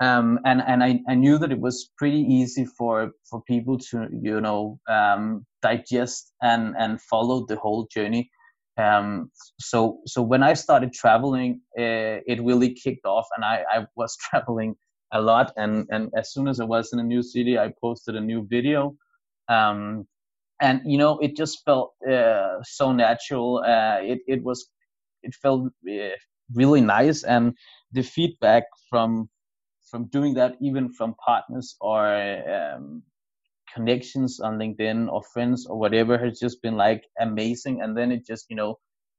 Um, 0.00 0.38
and 0.46 0.62
and 0.66 0.82
I, 0.82 1.00
I 1.08 1.14
knew 1.14 1.36
that 1.38 1.52
it 1.52 1.60
was 1.60 1.90
pretty 1.98 2.20
easy 2.20 2.64
for 2.64 3.10
for 3.28 3.42
people 3.42 3.78
to 3.90 4.08
you 4.10 4.40
know 4.40 4.80
um, 4.88 5.44
digest 5.62 6.32
and 6.40 6.74
and 6.78 7.00
follow 7.02 7.44
the 7.46 7.56
whole 7.56 7.86
journey 7.92 8.30
um, 8.80 9.30
so 9.58 9.98
so 10.06 10.22
when 10.22 10.42
I 10.42 10.54
started 10.54 10.92
traveling, 10.92 11.60
uh, 11.78 12.22
it 12.26 12.42
really 12.42 12.72
kicked 12.74 13.04
off, 13.04 13.26
and 13.36 13.44
I, 13.44 13.64
I 13.70 13.86
was 13.96 14.16
traveling 14.30 14.76
a 15.12 15.20
lot. 15.20 15.52
And 15.56 15.86
and 15.90 16.10
as 16.16 16.32
soon 16.32 16.48
as 16.48 16.60
I 16.60 16.64
was 16.64 16.92
in 16.92 16.98
a 16.98 17.02
new 17.04 17.22
city, 17.22 17.58
I 17.58 17.72
posted 17.80 18.16
a 18.16 18.20
new 18.20 18.46
video, 18.48 18.94
um, 19.48 20.06
and 20.60 20.80
you 20.84 20.98
know 20.98 21.18
it 21.18 21.36
just 21.36 21.64
felt 21.64 21.92
uh, 22.10 22.62
so 22.62 22.92
natural. 22.92 23.58
Uh, 23.58 23.98
it 24.02 24.20
it 24.26 24.42
was 24.42 24.68
it 25.22 25.34
felt 25.34 25.66
uh, 25.88 26.16
really 26.54 26.80
nice, 26.80 27.24
and 27.24 27.54
the 27.92 28.02
feedback 28.02 28.64
from 28.88 29.28
from 29.90 30.06
doing 30.06 30.34
that, 30.34 30.56
even 30.60 30.92
from 30.92 31.14
partners 31.24 31.76
or 31.80 32.06
um, 32.56 33.02
connections 33.74 34.40
on 34.40 34.58
LinkedIn 34.58 35.10
or 35.10 35.22
friends 35.32 35.66
or 35.66 35.78
whatever 35.78 36.18
has 36.18 36.38
just 36.38 36.62
been 36.62 36.76
like 36.76 37.04
amazing, 37.20 37.82
and 37.82 37.96
then 37.96 38.12
it 38.12 38.26
just 38.26 38.46
you 38.48 38.56
know 38.56 38.78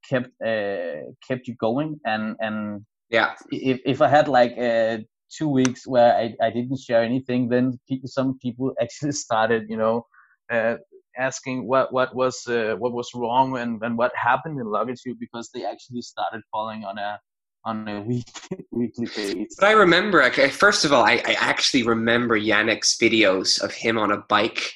kept 0.09 0.29
uh, 0.45 1.11
kept 1.27 1.47
you 1.47 1.55
going. 1.59 1.99
And 2.05 2.35
and 2.39 2.85
yeah, 3.09 3.35
if 3.51 3.79
if 3.85 4.01
I 4.01 4.07
had 4.07 4.27
like 4.27 4.57
uh, 4.57 4.99
two 5.37 5.49
weeks 5.49 5.87
where 5.87 6.15
I, 6.15 6.35
I 6.41 6.49
didn't 6.49 6.79
share 6.79 7.03
anything, 7.03 7.49
then 7.49 7.79
people, 7.87 8.07
some 8.07 8.37
people 8.39 8.73
actually 8.81 9.13
started 9.13 9.65
you 9.69 9.77
know. 9.77 10.05
Uh, 10.51 10.75
asking 11.17 11.67
what 11.67 11.91
what 11.91 12.15
was 12.15 12.47
uh, 12.47 12.73
what 12.77 12.93
was 12.93 13.09
wrong 13.13 13.57
and, 13.57 13.81
and 13.83 13.97
what 13.97 14.11
happened 14.15 14.57
in 14.59 14.65
luggage 14.65 15.01
because 15.19 15.49
they 15.53 15.65
actually 15.65 16.01
started 16.01 16.41
following 16.51 16.85
on 16.85 16.97
a 16.97 17.19
on 17.65 17.87
a 17.87 18.01
week, 18.07 18.27
weekly 18.71 19.05
basis. 19.05 19.55
But 19.59 19.67
I 19.67 19.71
remember, 19.71 20.23
okay, 20.23 20.49
first 20.49 20.85
of 20.85 20.93
all, 20.93 21.03
I, 21.03 21.21
I 21.25 21.35
actually 21.39 21.83
remember 21.83 22.39
Yannick's 22.39 22.97
videos 22.97 23.61
of 23.61 23.71
him 23.71 23.97
on 23.97 24.11
a 24.11 24.17
bike. 24.17 24.73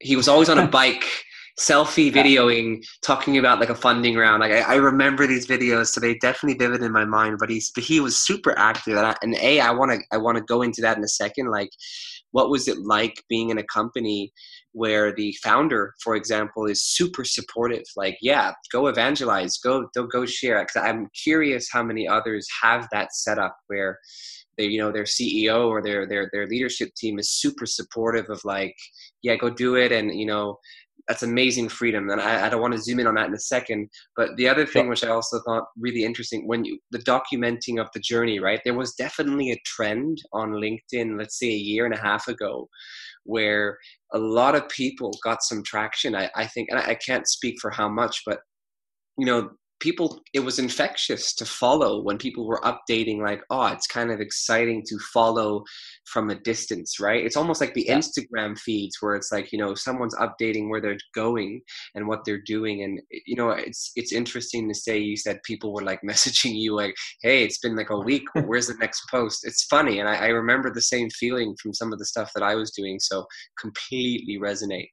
He 0.00 0.16
was 0.16 0.28
always 0.28 0.48
on 0.48 0.58
a 0.58 0.66
bike, 0.80 1.04
selfie 1.58 2.12
videoing, 2.12 2.84
talking 3.02 3.38
about 3.38 3.60
like 3.60 3.70
a 3.70 3.74
funding 3.74 4.16
round. 4.16 4.40
Like 4.40 4.52
I, 4.52 4.60
I, 4.60 4.74
remember 4.76 5.26
these 5.26 5.46
videos, 5.46 5.88
so 5.88 6.00
they 6.00 6.14
definitely 6.16 6.58
vivid 6.58 6.82
in 6.82 6.92
my 6.92 7.04
mind. 7.04 7.36
But 7.38 7.50
he's 7.50 7.70
but 7.70 7.84
he 7.84 8.00
was 8.00 8.20
super 8.20 8.58
active, 8.58 8.96
and, 8.96 9.06
I, 9.06 9.16
and 9.22 9.34
a 9.36 9.60
I 9.60 9.70
want 9.70 9.92
to 9.92 9.98
I 10.12 10.16
want 10.16 10.38
to 10.38 10.44
go 10.44 10.62
into 10.62 10.80
that 10.82 10.96
in 10.96 11.04
a 11.04 11.08
second. 11.08 11.50
Like, 11.50 11.70
what 12.32 12.50
was 12.50 12.68
it 12.68 12.78
like 12.78 13.22
being 13.28 13.50
in 13.50 13.58
a 13.58 13.64
company 13.64 14.32
where 14.72 15.14
the 15.14 15.34
founder, 15.42 15.94
for 16.02 16.16
example, 16.16 16.66
is 16.66 16.82
super 16.82 17.24
supportive. 17.24 17.84
Like, 17.96 18.16
yeah, 18.20 18.52
go 18.72 18.86
evangelize, 18.86 19.58
go 19.58 19.86
go 19.94 20.06
go 20.06 20.26
share. 20.26 20.60
Because 20.60 20.88
I'm 20.88 21.08
curious 21.22 21.68
how 21.70 21.82
many 21.82 22.08
others 22.08 22.46
have 22.62 22.88
that 22.92 23.14
setup 23.14 23.56
where 23.66 23.98
they, 24.58 24.64
you 24.66 24.78
know, 24.78 24.92
their 24.92 25.04
CEO 25.04 25.68
or 25.68 25.82
their 25.82 26.06
their 26.06 26.28
their 26.32 26.46
leadership 26.46 26.94
team 26.96 27.18
is 27.18 27.30
super 27.30 27.66
supportive 27.66 28.30
of 28.30 28.40
like, 28.44 28.74
yeah, 29.22 29.36
go 29.36 29.50
do 29.50 29.76
it, 29.76 29.92
and 29.92 30.18
you 30.18 30.26
know. 30.26 30.58
That's 31.08 31.24
amazing 31.24 31.68
freedom, 31.68 32.10
and 32.10 32.20
I, 32.20 32.46
I 32.46 32.48
don't 32.48 32.60
want 32.60 32.74
to 32.74 32.80
zoom 32.80 33.00
in 33.00 33.08
on 33.08 33.16
that 33.16 33.26
in 33.26 33.34
a 33.34 33.38
second. 33.40 33.88
But 34.14 34.36
the 34.36 34.48
other 34.48 34.64
thing, 34.64 34.88
which 34.88 35.02
I 35.02 35.08
also 35.08 35.40
thought 35.44 35.64
really 35.76 36.04
interesting, 36.04 36.46
when 36.46 36.64
you 36.64 36.78
the 36.92 37.00
documenting 37.00 37.80
of 37.80 37.88
the 37.92 37.98
journey, 37.98 38.38
right? 38.38 38.60
There 38.64 38.74
was 38.74 38.94
definitely 38.94 39.50
a 39.50 39.60
trend 39.66 40.18
on 40.32 40.52
LinkedIn, 40.52 41.18
let's 41.18 41.40
say 41.40 41.48
a 41.48 41.56
year 41.56 41.86
and 41.86 41.94
a 41.94 41.98
half 41.98 42.28
ago, 42.28 42.68
where 43.24 43.78
a 44.12 44.18
lot 44.18 44.54
of 44.54 44.68
people 44.68 45.12
got 45.24 45.42
some 45.42 45.62
traction. 45.62 46.14
I, 46.14 46.30
I 46.34 46.46
think, 46.46 46.68
and 46.70 46.78
I, 46.78 46.90
I 46.90 46.94
can't 46.94 47.26
speak 47.28 47.56
for 47.60 47.70
how 47.70 47.88
much, 47.88 48.22
but 48.26 48.40
you 49.18 49.26
know, 49.26 49.50
people 49.82 50.22
it 50.32 50.38
was 50.38 50.60
infectious 50.60 51.34
to 51.34 51.44
follow 51.44 52.00
when 52.02 52.16
people 52.16 52.46
were 52.46 52.60
updating 52.60 53.20
like 53.20 53.42
oh 53.50 53.66
it's 53.66 53.88
kind 53.88 54.12
of 54.12 54.20
exciting 54.20 54.80
to 54.86 54.96
follow 55.12 55.64
from 56.06 56.30
a 56.30 56.36
distance 56.36 57.00
right? 57.00 57.24
It's 57.26 57.36
almost 57.36 57.60
like 57.60 57.74
the 57.74 57.86
yeah. 57.88 57.98
instagram 57.98 58.56
feeds 58.56 58.96
where 59.00 59.16
it's 59.16 59.32
like 59.32 59.50
you 59.50 59.58
know 59.58 59.74
someone's 59.74 60.14
updating 60.14 60.70
where 60.70 60.80
they're 60.80 60.96
going 61.14 61.60
and 61.96 62.06
what 62.06 62.20
they're 62.24 62.46
doing 62.46 62.84
and 62.84 63.00
you 63.26 63.34
know 63.34 63.50
it's 63.50 63.90
it's 63.96 64.12
interesting 64.12 64.68
to 64.68 64.74
say 64.74 64.98
you 64.98 65.16
said 65.16 65.40
people 65.44 65.74
were 65.74 65.82
like 65.82 66.00
messaging 66.08 66.54
you 66.54 66.76
like 66.76 66.94
hey 67.22 67.42
it's 67.42 67.58
been 67.58 67.76
like 67.76 67.90
a 67.90 67.98
week. 67.98 68.22
Where's 68.46 68.68
the 68.68 68.74
next 68.74 69.02
post? 69.10 69.40
It's 69.44 69.64
funny 69.64 69.98
and 69.98 70.08
I, 70.08 70.14
I 70.14 70.28
remember 70.28 70.70
the 70.72 70.80
same 70.80 71.10
feeling 71.10 71.56
from 71.60 71.74
some 71.74 71.92
of 71.92 71.98
the 71.98 72.06
stuff 72.06 72.30
that 72.34 72.44
i 72.44 72.54
was 72.54 72.70
doing 72.70 73.00
so 73.00 73.26
completely 73.60 74.38
resonate. 74.38 74.90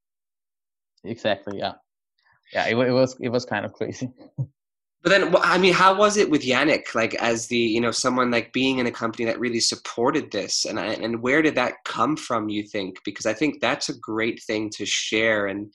Exactly 1.04 1.60
yeah. 1.60 1.74
Yeah 2.54 2.66
it, 2.66 2.76
it 2.76 2.92
was 2.92 3.16
it 3.22 3.30
was 3.30 3.46
kind 3.46 3.66
of 3.66 3.74
crazy 3.74 4.10
But 5.02 5.12
then, 5.12 5.34
I 5.42 5.58
mean, 5.58 5.74
how 5.74 5.96
was 5.96 6.18
it 6.18 6.30
with 6.30 6.42
Yannick? 6.42 6.94
Like, 6.94 7.16
as 7.16 7.48
the 7.48 7.58
you 7.58 7.80
know 7.80 7.92
someone 7.92 8.32
like 8.32 8.52
being 8.52 8.80
in 8.80 8.88
a 8.88 8.92
company 8.92 9.26
that 9.26 9.40
really 9.40 9.62
supported 9.62 10.30
this, 10.32 10.66
and 10.66 10.78
and 10.78 11.22
where 11.22 11.42
did 11.42 11.56
that 11.56 11.76
come 11.86 12.18
from? 12.18 12.50
You 12.50 12.64
think? 12.64 12.98
Because 13.06 13.26
I 13.26 13.34
think 13.34 13.62
that's 13.62 13.88
a 13.88 13.98
great 13.98 14.42
thing 14.44 14.70
to 14.72 14.86
share. 14.86 15.48
And 15.48 15.72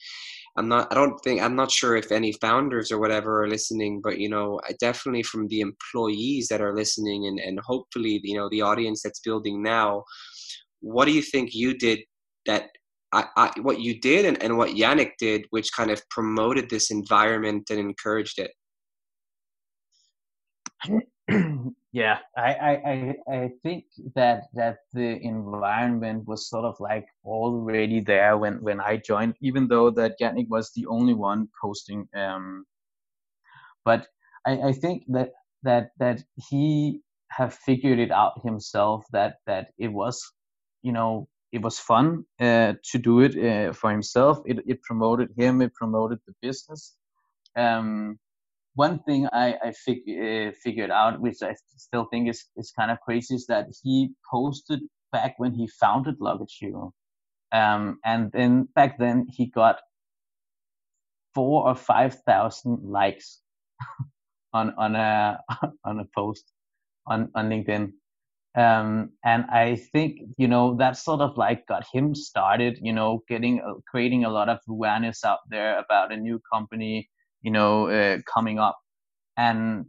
I'm 0.57 0.67
not, 0.67 0.91
I 0.91 0.95
don't 0.95 1.17
think, 1.23 1.41
I'm 1.41 1.55
not 1.55 1.71
sure 1.71 1.95
if 1.95 2.11
any 2.11 2.33
founders 2.33 2.91
or 2.91 2.99
whatever 2.99 3.43
are 3.43 3.49
listening, 3.49 3.99
but 4.01 4.19
you 4.19 4.29
know, 4.29 4.61
definitely 4.79 5.23
from 5.23 5.47
the 5.47 5.61
employees 5.61 6.47
that 6.49 6.61
are 6.61 6.75
listening, 6.75 7.25
and 7.25 7.39
and 7.39 7.59
hopefully, 7.61 8.21
you 8.23 8.37
know, 8.37 8.47
the 8.49 8.61
audience 8.61 9.01
that's 9.01 9.19
building 9.21 9.63
now. 9.63 10.03
What 10.81 11.05
do 11.05 11.11
you 11.11 11.23
think 11.23 11.55
you 11.55 11.75
did 11.75 11.99
that 12.45 12.69
I, 13.11 13.25
I, 13.37 13.51
what 13.61 13.79
you 13.79 13.99
did 13.99 14.25
and, 14.25 14.41
and 14.43 14.57
what 14.57 14.71
Yannick 14.71 15.13
did, 15.17 15.45
which 15.49 15.71
kind 15.73 15.89
of 15.89 16.07
promoted 16.09 16.69
this 16.69 16.91
environment 16.91 17.69
and 17.71 17.79
encouraged 17.79 18.39
it? 18.39 18.51
yeah, 21.91 22.19
I, 22.37 22.53
I, 22.53 23.15
I 23.31 23.49
think 23.63 23.85
that 24.15 24.43
that 24.53 24.77
the 24.93 25.19
environment 25.21 26.27
was 26.27 26.49
sort 26.49 26.65
of 26.65 26.75
like 26.79 27.07
already 27.23 27.99
there 27.99 28.37
when, 28.37 28.61
when 28.61 28.79
I 28.79 28.97
joined, 28.97 29.35
even 29.41 29.67
though 29.67 29.89
that 29.91 30.19
Yannick 30.21 30.49
was 30.49 30.71
the 30.75 30.85
only 30.87 31.13
one 31.13 31.47
posting. 31.61 32.07
Um, 32.15 32.65
but 33.83 34.07
I, 34.45 34.69
I 34.69 34.71
think 34.73 35.03
that 35.09 35.31
that 35.63 35.91
that 35.99 36.23
he 36.49 37.01
have 37.31 37.53
figured 37.53 37.99
it 37.99 38.11
out 38.11 38.41
himself 38.43 39.05
that 39.11 39.37
that 39.47 39.69
it 39.77 39.89
was, 39.89 40.21
you 40.83 40.91
know, 40.91 41.27
it 41.51 41.61
was 41.61 41.79
fun 41.79 42.25
uh, 42.39 42.73
to 42.91 42.97
do 42.97 43.21
it 43.21 43.35
uh, 43.37 43.73
for 43.73 43.89
himself. 43.91 44.39
It, 44.45 44.59
it 44.67 44.81
promoted 44.83 45.29
him. 45.37 45.61
It 45.61 45.73
promoted 45.73 46.19
the 46.27 46.33
business. 46.41 46.95
Um, 47.55 48.19
one 48.75 48.99
thing 48.99 49.27
I, 49.31 49.55
I 49.63 49.71
fig, 49.71 49.99
uh, 50.09 50.51
figured 50.61 50.91
out, 50.91 51.19
which 51.19 51.37
I 51.41 51.55
still 51.77 52.07
think 52.11 52.29
is, 52.29 52.45
is 52.57 52.71
kind 52.77 52.91
of 52.91 52.99
crazy, 53.01 53.35
is 53.35 53.45
that 53.47 53.67
he 53.83 54.11
posted 54.29 54.81
back 55.11 55.35
when 55.37 55.53
he 55.53 55.67
founded 55.67 56.15
Luggage. 56.19 56.61
Um, 57.51 57.99
and 58.03 58.31
then 58.33 58.67
back 58.75 58.97
then 58.99 59.27
he 59.29 59.45
got 59.47 59.79
four 61.33 61.67
or 61.67 61.75
five 61.75 62.15
thousand 62.25 62.79
likes 62.83 63.41
on 64.53 64.73
on 64.77 64.95
a 64.95 65.39
on 65.85 65.99
a 65.99 66.05
post 66.13 66.51
on 67.07 67.31
on 67.35 67.49
LinkedIn. 67.49 67.93
Um, 68.57 69.11
and 69.23 69.43
I 69.51 69.75
think 69.75 70.19
you 70.37 70.47
know 70.47 70.75
that 70.77 70.97
sort 70.97 71.21
of 71.21 71.37
like 71.37 71.65
got 71.67 71.85
him 71.93 72.15
started. 72.15 72.79
You 72.81 72.93
know, 72.93 73.23
getting 73.29 73.61
uh, 73.61 73.79
creating 73.87 74.25
a 74.25 74.29
lot 74.29 74.49
of 74.49 74.59
awareness 74.67 75.23
out 75.23 75.39
there 75.49 75.79
about 75.79 76.11
a 76.11 76.17
new 76.17 76.41
company. 76.53 77.09
You 77.45 77.51
know, 77.51 77.89
uh, 77.89 78.19
coming 78.33 78.59
up, 78.59 78.77
and 79.37 79.85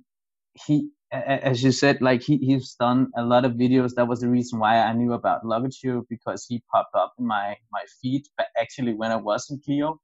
he, 0.66 0.90
as 1.12 1.62
you 1.64 1.72
said, 1.72 2.02
like 2.02 2.22
he 2.22 2.38
he's 2.38 2.74
done 2.80 3.10
a 3.16 3.24
lot 3.24 3.44
of 3.46 3.52
videos. 3.54 3.94
That 3.96 4.08
was 4.08 4.20
the 4.20 4.28
reason 4.30 4.58
why 4.60 4.78
I 4.80 4.92
knew 4.94 5.14
about 5.14 5.46
Luggage 5.46 5.80
Hero 5.82 6.04
because 6.10 6.46
he 6.48 6.62
popped 6.72 6.94
up 6.96 7.14
in 7.18 7.26
my 7.26 7.56
my 7.72 7.84
feed. 8.02 8.24
But 8.38 8.48
actually, 8.60 8.94
when 8.94 9.12
I 9.12 9.16
was 9.16 9.50
in 9.50 9.60
Pleo. 9.60 10.00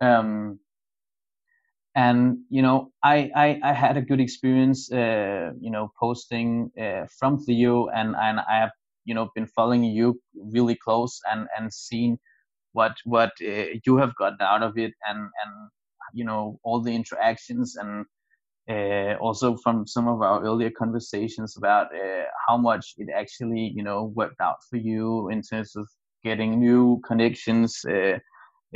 Um, 0.00 0.60
and 1.94 2.38
you 2.50 2.62
know 2.62 2.90
I, 3.02 3.30
I 3.36 3.60
i 3.62 3.72
had 3.72 3.96
a 3.96 4.02
good 4.02 4.20
experience 4.20 4.90
uh, 4.92 5.52
you 5.60 5.70
know 5.70 5.92
posting 5.98 6.70
uh, 6.80 7.06
from 7.18 7.44
Pleo 7.44 7.88
and 7.88 8.14
and 8.16 8.40
i 8.40 8.56
have 8.58 8.72
you 9.04 9.14
know 9.14 9.30
been 9.34 9.46
following 9.46 9.84
you 9.84 10.20
really 10.52 10.76
close 10.76 11.20
and 11.30 11.46
and 11.56 11.72
seen 11.72 12.18
what 12.72 12.96
what 13.04 13.32
uh, 13.42 13.66
you 13.86 13.96
have 13.98 14.14
gotten 14.16 14.42
out 14.42 14.62
of 14.62 14.78
it 14.78 14.92
and 15.08 15.18
and 15.18 15.70
you 16.12 16.24
know 16.24 16.58
all 16.62 16.80
the 16.80 16.94
interactions 16.94 17.76
and 17.76 18.06
uh, 18.70 19.14
also 19.20 19.56
from 19.58 19.86
some 19.86 20.08
of 20.08 20.22
our 20.22 20.42
earlier 20.42 20.70
conversations 20.70 21.56
about 21.56 21.86
uh, 21.94 22.24
how 22.46 22.56
much 22.56 22.94
it 22.96 23.08
actually 23.14 23.72
you 23.74 23.82
know 23.82 24.12
worked 24.14 24.40
out 24.40 24.56
for 24.70 24.76
you 24.76 25.28
in 25.28 25.42
terms 25.42 25.76
of 25.76 25.86
getting 26.22 26.58
new 26.58 27.00
connections 27.06 27.84
uh, 27.88 28.18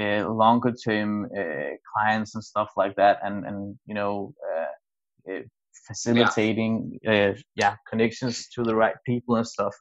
uh, 0.00 0.28
longer 0.28 0.72
term 0.72 1.26
uh, 1.36 1.70
clients 1.92 2.34
and 2.34 2.44
stuff 2.44 2.70
like 2.76 2.94
that 2.96 3.18
and 3.22 3.46
and 3.46 3.78
you 3.86 3.94
know 3.94 4.32
uh, 4.52 5.32
uh 5.32 5.40
facilitating 5.86 6.98
yeah. 7.02 7.12
Uh, 7.12 7.34
yeah. 7.56 7.76
connections 7.88 8.48
to 8.48 8.62
the 8.62 8.74
right 8.74 8.96
people 9.06 9.36
and 9.36 9.46
stuff 9.46 9.74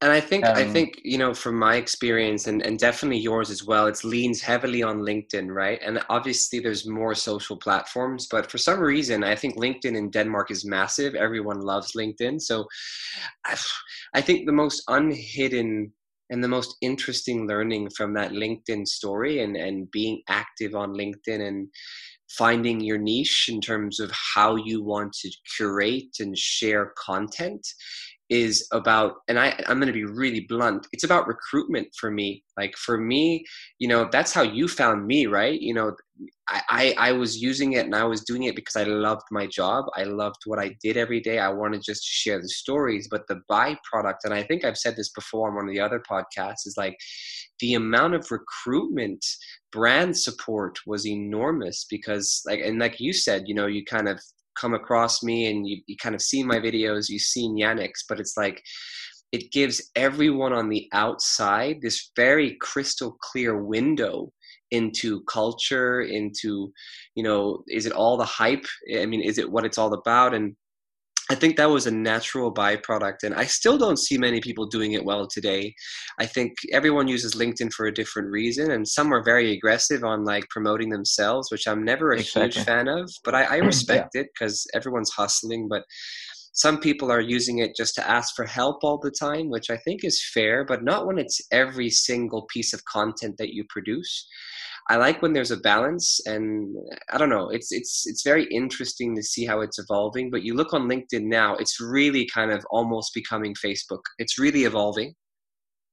and 0.00 0.12
i 0.12 0.20
think 0.20 0.44
um, 0.44 0.56
i 0.56 0.64
think 0.64 1.00
you 1.04 1.18
know 1.18 1.32
from 1.32 1.58
my 1.58 1.76
experience 1.76 2.46
and, 2.46 2.62
and 2.62 2.78
definitely 2.78 3.18
yours 3.18 3.50
as 3.50 3.64
well 3.64 3.86
it 3.86 4.02
leans 4.04 4.40
heavily 4.40 4.82
on 4.82 4.98
linkedin 5.00 5.48
right? 5.48 5.80
And 5.84 6.00
obviously 6.08 6.58
there's 6.60 6.86
more 6.86 7.14
social 7.14 7.56
platforms 7.56 8.26
but 8.30 8.50
for 8.50 8.58
some 8.58 8.80
reason 8.80 9.24
i 9.24 9.34
think 9.34 9.56
linkedin 9.56 9.96
in 9.96 10.10
denmark 10.10 10.50
is 10.50 10.64
massive. 10.64 11.14
Everyone 11.14 11.60
loves 11.60 11.92
linkedin. 11.92 12.40
So 12.40 12.66
i, 13.46 13.56
I 14.14 14.20
think 14.20 14.46
the 14.46 14.52
most 14.52 14.82
unhidden 14.88 15.92
and 16.30 16.42
the 16.42 16.48
most 16.48 16.76
interesting 16.80 17.46
learning 17.46 17.90
from 17.90 18.14
that 18.14 18.32
LinkedIn 18.32 18.86
story 18.86 19.42
and, 19.42 19.56
and 19.56 19.90
being 19.90 20.22
active 20.28 20.74
on 20.74 20.94
LinkedIn 20.94 21.46
and 21.46 21.68
finding 22.30 22.80
your 22.80 22.98
niche 22.98 23.48
in 23.48 23.60
terms 23.60 24.00
of 24.00 24.10
how 24.34 24.56
you 24.56 24.82
want 24.82 25.12
to 25.12 25.30
curate 25.56 26.16
and 26.20 26.36
share 26.36 26.92
content 26.98 27.66
is 28.30 28.66
about 28.72 29.16
and 29.28 29.38
I, 29.38 29.54
i'm 29.68 29.78
going 29.78 29.86
to 29.86 29.92
be 29.92 30.04
really 30.04 30.46
blunt 30.48 30.86
it's 30.92 31.04
about 31.04 31.28
recruitment 31.28 31.88
for 31.98 32.10
me 32.10 32.42
like 32.56 32.76
for 32.76 32.96
me 32.96 33.44
you 33.78 33.88
know 33.88 34.08
that's 34.10 34.32
how 34.32 34.42
you 34.42 34.66
found 34.66 35.06
me 35.06 35.26
right 35.26 35.60
you 35.60 35.74
know 35.74 35.94
I, 36.48 36.62
I, 36.68 36.94
I 37.08 37.12
was 37.12 37.40
using 37.40 37.72
it 37.72 37.86
and 37.86 37.94
I 37.94 38.04
was 38.04 38.22
doing 38.22 38.44
it 38.44 38.54
because 38.54 38.76
I 38.76 38.84
loved 38.84 39.22
my 39.30 39.46
job. 39.46 39.86
I 39.96 40.04
loved 40.04 40.42
what 40.44 40.58
I 40.58 40.76
did 40.82 40.96
every 40.96 41.20
day. 41.20 41.38
I 41.38 41.48
wanted 41.48 41.82
just 41.82 42.02
to 42.02 42.10
share 42.10 42.40
the 42.40 42.48
stories. 42.48 43.08
But 43.10 43.26
the 43.26 43.40
byproduct, 43.50 44.18
and 44.24 44.34
I 44.34 44.42
think 44.42 44.64
I've 44.64 44.76
said 44.76 44.94
this 44.96 45.08
before 45.10 45.48
on 45.48 45.56
one 45.56 45.68
of 45.68 45.74
the 45.74 45.80
other 45.80 46.02
podcasts, 46.08 46.66
is 46.66 46.74
like 46.76 46.96
the 47.60 47.74
amount 47.74 48.14
of 48.14 48.30
recruitment, 48.30 49.24
brand 49.72 50.16
support 50.16 50.78
was 50.86 51.06
enormous 51.06 51.86
because 51.90 52.42
like 52.46 52.60
and 52.60 52.78
like 52.78 53.00
you 53.00 53.12
said, 53.12 53.44
you 53.46 53.54
know, 53.54 53.66
you 53.66 53.84
kind 53.84 54.08
of 54.08 54.20
come 54.58 54.74
across 54.74 55.22
me 55.22 55.50
and 55.50 55.66
you, 55.66 55.80
you 55.86 55.96
kind 55.96 56.14
of 56.14 56.22
see 56.22 56.42
my 56.42 56.58
videos, 56.58 57.08
you've 57.08 57.22
seen 57.22 57.56
Yannick's, 57.56 58.04
but 58.08 58.20
it's 58.20 58.36
like 58.36 58.62
it 59.32 59.50
gives 59.50 59.90
everyone 59.96 60.52
on 60.52 60.68
the 60.68 60.88
outside 60.92 61.78
this 61.82 62.12
very 62.14 62.56
crystal 62.60 63.16
clear 63.20 63.62
window 63.62 64.32
into 64.70 65.22
culture 65.24 66.02
into 66.02 66.72
you 67.14 67.22
know 67.22 67.62
is 67.68 67.86
it 67.86 67.92
all 67.92 68.16
the 68.16 68.24
hype? 68.24 68.64
I 68.96 69.06
mean 69.06 69.22
is 69.22 69.38
it 69.38 69.50
what 69.50 69.64
it's 69.64 69.78
all 69.78 69.92
about? 69.92 70.34
And 70.34 70.54
I 71.30 71.34
think 71.34 71.56
that 71.56 71.70
was 71.70 71.86
a 71.86 71.90
natural 71.90 72.52
byproduct, 72.52 73.22
and 73.22 73.34
I 73.34 73.44
still 73.46 73.78
don't 73.78 73.98
see 73.98 74.18
many 74.18 74.40
people 74.40 74.66
doing 74.66 74.92
it 74.92 75.04
well 75.04 75.26
today. 75.26 75.74
I 76.18 76.26
think 76.26 76.52
everyone 76.70 77.08
uses 77.08 77.34
LinkedIn 77.34 77.72
for 77.72 77.86
a 77.86 77.94
different 77.94 78.30
reason, 78.30 78.70
and 78.70 78.86
some 78.86 79.12
are 79.12 79.22
very 79.22 79.52
aggressive 79.52 80.04
on 80.04 80.24
like 80.24 80.48
promoting 80.50 80.90
themselves, 80.90 81.50
which 81.50 81.66
I'm 81.66 81.82
never 81.82 82.12
a 82.12 82.18
exactly. 82.18 82.42
huge 82.42 82.66
fan 82.66 82.88
of. 82.88 83.10
But 83.24 83.34
I, 83.34 83.44
I 83.44 83.56
respect 83.72 84.10
yeah. 84.14 84.22
it 84.22 84.28
because 84.34 84.66
everyone's 84.74 85.10
hustling. 85.10 85.66
But 85.66 85.84
some 86.52 86.78
people 86.78 87.10
are 87.10 87.20
using 87.20 87.58
it 87.58 87.74
just 87.74 87.94
to 87.96 88.08
ask 88.08 88.34
for 88.36 88.44
help 88.44 88.84
all 88.84 88.98
the 88.98 89.10
time, 89.10 89.48
which 89.48 89.70
I 89.70 89.76
think 89.78 90.04
is 90.04 90.22
fair, 90.32 90.64
but 90.64 90.84
not 90.84 91.06
when 91.06 91.18
it's 91.18 91.40
every 91.50 91.90
single 91.90 92.42
piece 92.42 92.72
of 92.72 92.84
content 92.84 93.36
that 93.38 93.54
you 93.54 93.64
produce. 93.68 94.28
I 94.88 94.96
like 94.96 95.22
when 95.22 95.32
there's 95.32 95.50
a 95.50 95.56
balance, 95.56 96.20
and 96.26 96.76
I 97.10 97.16
don't 97.16 97.30
know. 97.30 97.48
It's 97.48 97.72
it's 97.72 98.06
it's 98.06 98.22
very 98.22 98.44
interesting 98.50 99.16
to 99.16 99.22
see 99.22 99.46
how 99.46 99.60
it's 99.60 99.78
evolving. 99.78 100.30
But 100.30 100.42
you 100.42 100.54
look 100.54 100.74
on 100.74 100.88
LinkedIn 100.88 101.22
now; 101.22 101.56
it's 101.56 101.80
really 101.80 102.28
kind 102.32 102.50
of 102.52 102.64
almost 102.70 103.12
becoming 103.14 103.54
Facebook. 103.54 104.02
It's 104.18 104.38
really 104.38 104.64
evolving. 104.64 105.14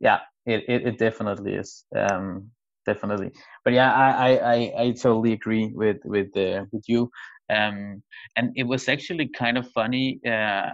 Yeah, 0.02 0.20
it 0.46 0.64
it, 0.68 0.88
it 0.88 0.98
definitely 0.98 1.54
is. 1.54 1.86
Um, 1.96 2.52
definitely. 2.86 3.32
But 3.64 3.74
yeah, 3.74 3.94
I, 3.94 4.38
I, 4.38 4.74
I, 4.78 4.92
totally 4.92 5.34
agree 5.34 5.72
with 5.74 5.98
with 6.04 6.36
uh, 6.36 6.66
with 6.74 6.84
you. 6.88 7.10
Um, 7.50 8.04
and 8.36 8.52
it 8.56 8.64
was 8.64 8.90
actually 8.90 9.30
kind 9.30 9.58
of 9.58 9.70
funny 9.72 10.20
uh, 10.28 10.70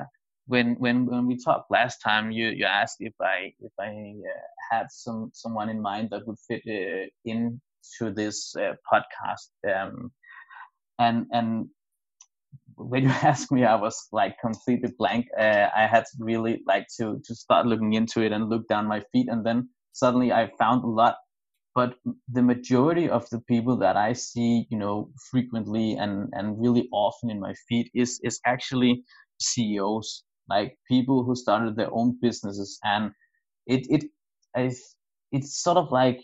when 0.48 0.76
when 0.80 1.06
when 1.06 1.28
we 1.28 1.38
talked 1.38 1.70
last 1.70 2.00
time. 2.00 2.32
You 2.32 2.50
you 2.50 2.66
asked 2.66 2.98
if 3.00 3.14
I 3.22 3.54
if 3.60 3.74
I 3.80 3.90
uh, 3.90 4.76
had 4.76 4.88
some 4.90 5.30
someone 5.34 5.70
in 5.70 5.82
mind 5.82 6.10
that 6.12 6.26
would 6.26 6.40
fit 6.48 6.64
uh, 6.68 7.08
in 7.26 7.62
to 8.00 8.12
this 8.12 8.56
uh, 8.56 8.74
podcast. 8.92 9.50
Um, 9.70 10.12
and 11.00 11.26
and 11.32 11.68
when 12.76 13.04
you 13.04 13.10
asked 13.24 13.52
me, 13.52 13.66
I 13.66 13.76
was 13.76 14.08
like 14.12 14.38
completely 14.40 14.94
blank. 14.98 15.28
Uh, 15.38 15.68
I 15.76 15.88
had 15.88 16.06
really 16.20 16.62
like 16.68 16.88
to 17.00 17.20
to 17.26 17.36
start 17.36 17.66
looking 17.66 17.94
into 17.94 18.22
it 18.22 18.32
and 18.32 18.50
look 18.50 18.68
down 18.68 18.88
my 18.88 19.02
feet, 19.12 19.28
and 19.30 19.46
then 19.46 19.70
suddenly 19.94 20.32
I 20.32 20.52
found 20.58 20.84
a 20.84 20.88
lot. 20.88 21.16
But 21.76 21.94
the 22.34 22.42
majority 22.42 23.08
of 23.08 23.30
the 23.30 23.40
people 23.42 23.78
that 23.78 23.98
I 23.98 24.14
see, 24.14 24.66
you 24.72 24.78
know, 24.78 25.12
frequently 25.30 25.94
and 25.94 26.30
and 26.34 26.60
really 26.60 26.90
often 26.92 27.30
in 27.30 27.40
my 27.40 27.54
feed 27.68 27.90
is 27.94 28.20
is 28.24 28.40
actually 28.46 29.04
CEOs, 29.40 30.24
like 30.50 30.78
people 30.88 31.24
who 31.24 31.36
started 31.36 31.76
their 31.76 31.94
own 31.94 32.18
businesses, 32.22 32.80
and 32.84 33.12
it 33.68 33.86
it 33.90 34.06
it's 35.32 35.62
sort 35.62 35.78
of 35.78 35.92
like 35.92 36.22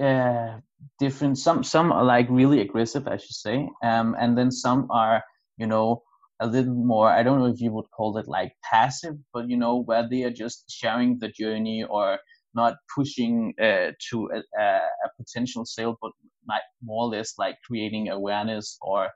uh, 0.00 0.58
different. 0.98 1.38
Some 1.38 1.64
some 1.64 1.92
are 1.92 2.04
like 2.04 2.26
really 2.30 2.60
aggressive, 2.60 3.06
I 3.08 3.16
should 3.16 3.36
say, 3.36 3.68
um, 3.82 4.16
and 4.18 4.36
then 4.36 4.50
some 4.50 4.86
are 4.90 5.22
you 5.56 5.66
know 5.66 6.02
a 6.40 6.46
little 6.46 6.74
more. 6.74 7.08
I 7.10 7.22
don't 7.22 7.38
know 7.38 7.46
if 7.46 7.60
you 7.60 7.72
would 7.72 7.90
call 7.90 8.16
it 8.18 8.28
like 8.28 8.52
passive, 8.62 9.16
but 9.32 9.48
you 9.48 9.56
know 9.56 9.82
where 9.82 10.08
they 10.08 10.24
are 10.24 10.30
just 10.30 10.70
sharing 10.70 11.18
the 11.18 11.28
journey 11.28 11.84
or 11.84 12.18
not 12.54 12.74
pushing 12.94 13.54
uh, 13.62 13.92
to 14.10 14.30
a, 14.34 14.60
a, 14.60 14.80
potential 15.16 15.64
sale, 15.64 15.96
but 16.02 16.10
like 16.48 16.62
more 16.82 17.04
or 17.04 17.08
less 17.10 17.34
like 17.38 17.56
creating 17.64 18.08
awareness 18.08 18.76
or 18.82 19.08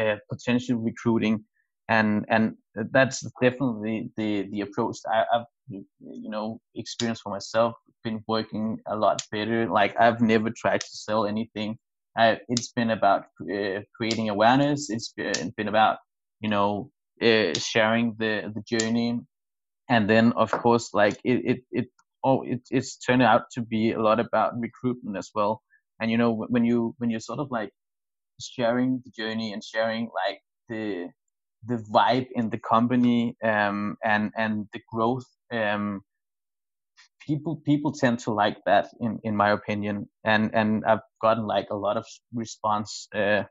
uh, 0.00 0.16
potential 0.30 0.78
recruiting, 0.78 1.44
and 1.88 2.24
and 2.28 2.54
that's 2.90 3.24
definitely 3.40 4.10
the 4.16 4.48
the 4.50 4.62
approach 4.62 4.96
I, 5.06 5.24
have 5.32 5.44
you 5.68 6.30
know 6.30 6.60
experienced 6.74 7.22
for 7.22 7.30
myself 7.30 7.74
been 8.02 8.22
working 8.28 8.78
a 8.86 8.96
lot 8.96 9.22
better. 9.30 9.68
Like 9.68 9.98
I've 9.98 10.20
never 10.20 10.50
tried 10.50 10.80
to 10.80 10.96
sell 10.96 11.26
anything. 11.26 11.78
I, 12.16 12.38
it's 12.48 12.72
been 12.72 12.90
about 12.90 13.24
uh, 13.40 13.80
creating 13.96 14.28
awareness. 14.28 14.90
It's 14.90 15.12
been, 15.16 15.52
been 15.56 15.68
about 15.68 15.98
you 16.40 16.50
know 16.50 16.90
uh, 17.22 17.54
sharing 17.58 18.14
the 18.18 18.52
the 18.54 18.62
journey, 18.62 19.20
and 19.88 20.08
then 20.10 20.32
of 20.32 20.50
course 20.50 20.92
like 20.92 21.18
it 21.24 21.40
it 21.44 21.58
it 21.70 21.86
oh 22.24 22.42
it, 22.42 22.60
it's 22.70 22.98
turned 22.98 23.22
out 23.22 23.44
to 23.52 23.62
be 23.62 23.92
a 23.92 24.00
lot 24.00 24.20
about 24.20 24.58
recruitment 24.58 25.16
as 25.16 25.30
well. 25.34 25.62
And 26.00 26.10
you 26.10 26.18
know 26.18 26.32
when 26.32 26.64
you 26.64 26.94
when 26.98 27.10
you're 27.10 27.20
sort 27.20 27.38
of 27.38 27.50
like 27.50 27.70
sharing 28.40 29.02
the 29.04 29.10
journey 29.10 29.52
and 29.52 29.62
sharing 29.62 30.08
like 30.26 30.40
the 30.68 31.08
the 31.66 31.76
vibe 31.92 32.26
in 32.34 32.50
the 32.50 32.58
company 32.58 33.36
um, 33.44 33.96
and 34.04 34.32
and 34.36 34.66
the 34.72 34.80
growth 34.92 35.26
um, 35.52 36.02
people 37.26 37.56
people 37.56 37.92
tend 37.92 38.18
to 38.20 38.32
like 38.32 38.58
that 38.66 38.88
in 39.00 39.18
in 39.24 39.36
my 39.36 39.50
opinion. 39.50 40.08
And 40.24 40.50
and 40.54 40.84
i've 40.84 41.06
gotten 41.20 41.46
like 41.46 41.68
a 41.70 41.76
lot 41.76 41.96
of 41.96 42.06
response 42.34 43.08
uh, 43.14 43.44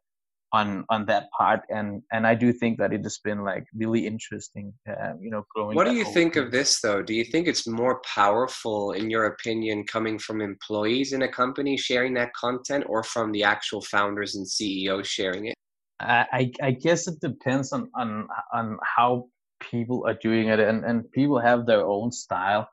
on 0.54 0.86
on 0.90 1.06
that 1.06 1.30
part. 1.38 1.62
And 1.70 2.02
and 2.12 2.28
i 2.28 2.36
do 2.36 2.52
think 2.54 2.78
that 2.80 2.94
it 2.94 3.04
has 3.04 3.20
been 3.24 3.44
like 3.44 3.66
really 3.76 4.06
interesting 4.06 4.74
uh, 4.90 5.14
you 5.20 5.32
know 5.32 5.46
growing 5.54 5.76
what 5.76 5.88
do 5.88 5.94
you 5.94 6.06
think 6.06 6.34
thing. 6.34 6.44
of 6.44 6.52
this 6.52 6.82
though? 6.82 7.02
Do 7.02 7.14
you 7.14 7.26
think 7.26 7.48
it's 7.48 7.68
more 7.68 8.02
powerful 8.02 8.92
in 8.92 9.10
your 9.10 9.26
opinion 9.26 9.86
coming 9.86 10.20
from 10.20 10.42
employees 10.42 11.14
in 11.14 11.22
a 11.22 11.32
company 11.32 11.78
sharing 11.78 12.14
that 12.16 12.34
content 12.34 12.86
or 12.88 13.04
from 13.04 13.32
the 13.32 13.44
actual 13.44 13.82
founders 13.82 14.36
and 14.36 14.48
ceos 14.48 15.08
sharing 15.08 15.46
it? 15.48 15.56
I 16.00 16.52
i 16.62 16.72
guess 16.72 17.08
it 17.08 17.20
depends 17.20 17.72
on 17.74 17.90
on 17.96 18.28
on 18.54 18.78
how 18.96 19.30
people 19.62 20.04
are 20.08 20.16
doing 20.16 20.48
it. 20.50 20.60
And 20.60 20.84
and 20.84 21.10
people 21.12 21.40
have 21.40 21.66
their 21.66 21.86
own 21.86 22.12
style 22.12 22.68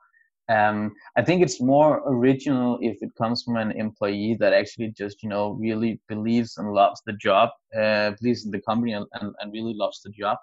um, 0.49 0.95
I 1.15 1.21
think 1.21 1.43
it's 1.43 1.61
more 1.61 2.01
original 2.07 2.79
if 2.81 2.97
it 3.01 3.11
comes 3.15 3.43
from 3.43 3.57
an 3.57 3.71
employee 3.71 4.35
that 4.39 4.51
actually 4.51 4.91
just 4.97 5.21
you 5.21 5.29
know 5.29 5.51
really 5.51 6.01
believes 6.09 6.57
and 6.57 6.73
loves 6.73 7.01
the 7.05 7.13
job, 7.13 7.49
uh, 7.79 8.11
believes 8.19 8.45
in 8.45 8.51
the 8.51 8.61
company 8.61 8.93
and, 8.93 9.05
and, 9.13 9.33
and 9.39 9.53
really 9.53 9.75
loves 9.75 10.01
the 10.01 10.09
job. 10.09 10.37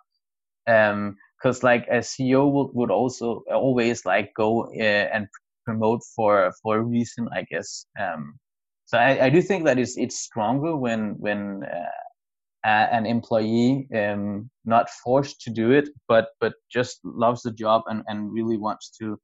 Because 0.65 1.63
um, 1.63 1.67
like 1.67 1.87
a 1.89 1.99
CEO 1.99 2.51
would, 2.51 2.71
would 2.75 2.91
also 2.91 3.43
always 3.53 4.05
like 4.05 4.33
go 4.37 4.67
uh, 4.75 5.09
and 5.13 5.27
promote 5.65 6.03
for 6.15 6.53
for 6.63 6.79
a 6.79 6.83
reason, 6.83 7.29
I 7.35 7.43
guess. 7.43 7.87
Um, 8.01 8.39
so 8.85 8.99
I, 8.99 9.27
I 9.27 9.31
do 9.31 9.43
think 9.43 9.65
that 9.65 9.79
it's 9.79 9.99
it's 9.99 10.21
stronger 10.21 10.77
when 10.77 11.17
when 11.19 11.65
uh, 11.65 12.89
an 12.93 13.07
employee 13.07 13.89
um, 13.93 14.51
not 14.65 14.89
forced 14.91 15.41
to 15.43 15.51
do 15.51 15.73
it, 15.73 15.89
but 16.07 16.29
but 16.41 16.55
just 16.73 17.01
loves 17.05 17.43
the 17.43 17.53
job 17.53 17.83
and, 17.87 18.05
and 18.07 18.33
really 18.33 18.57
wants 18.57 18.91
to 19.01 19.19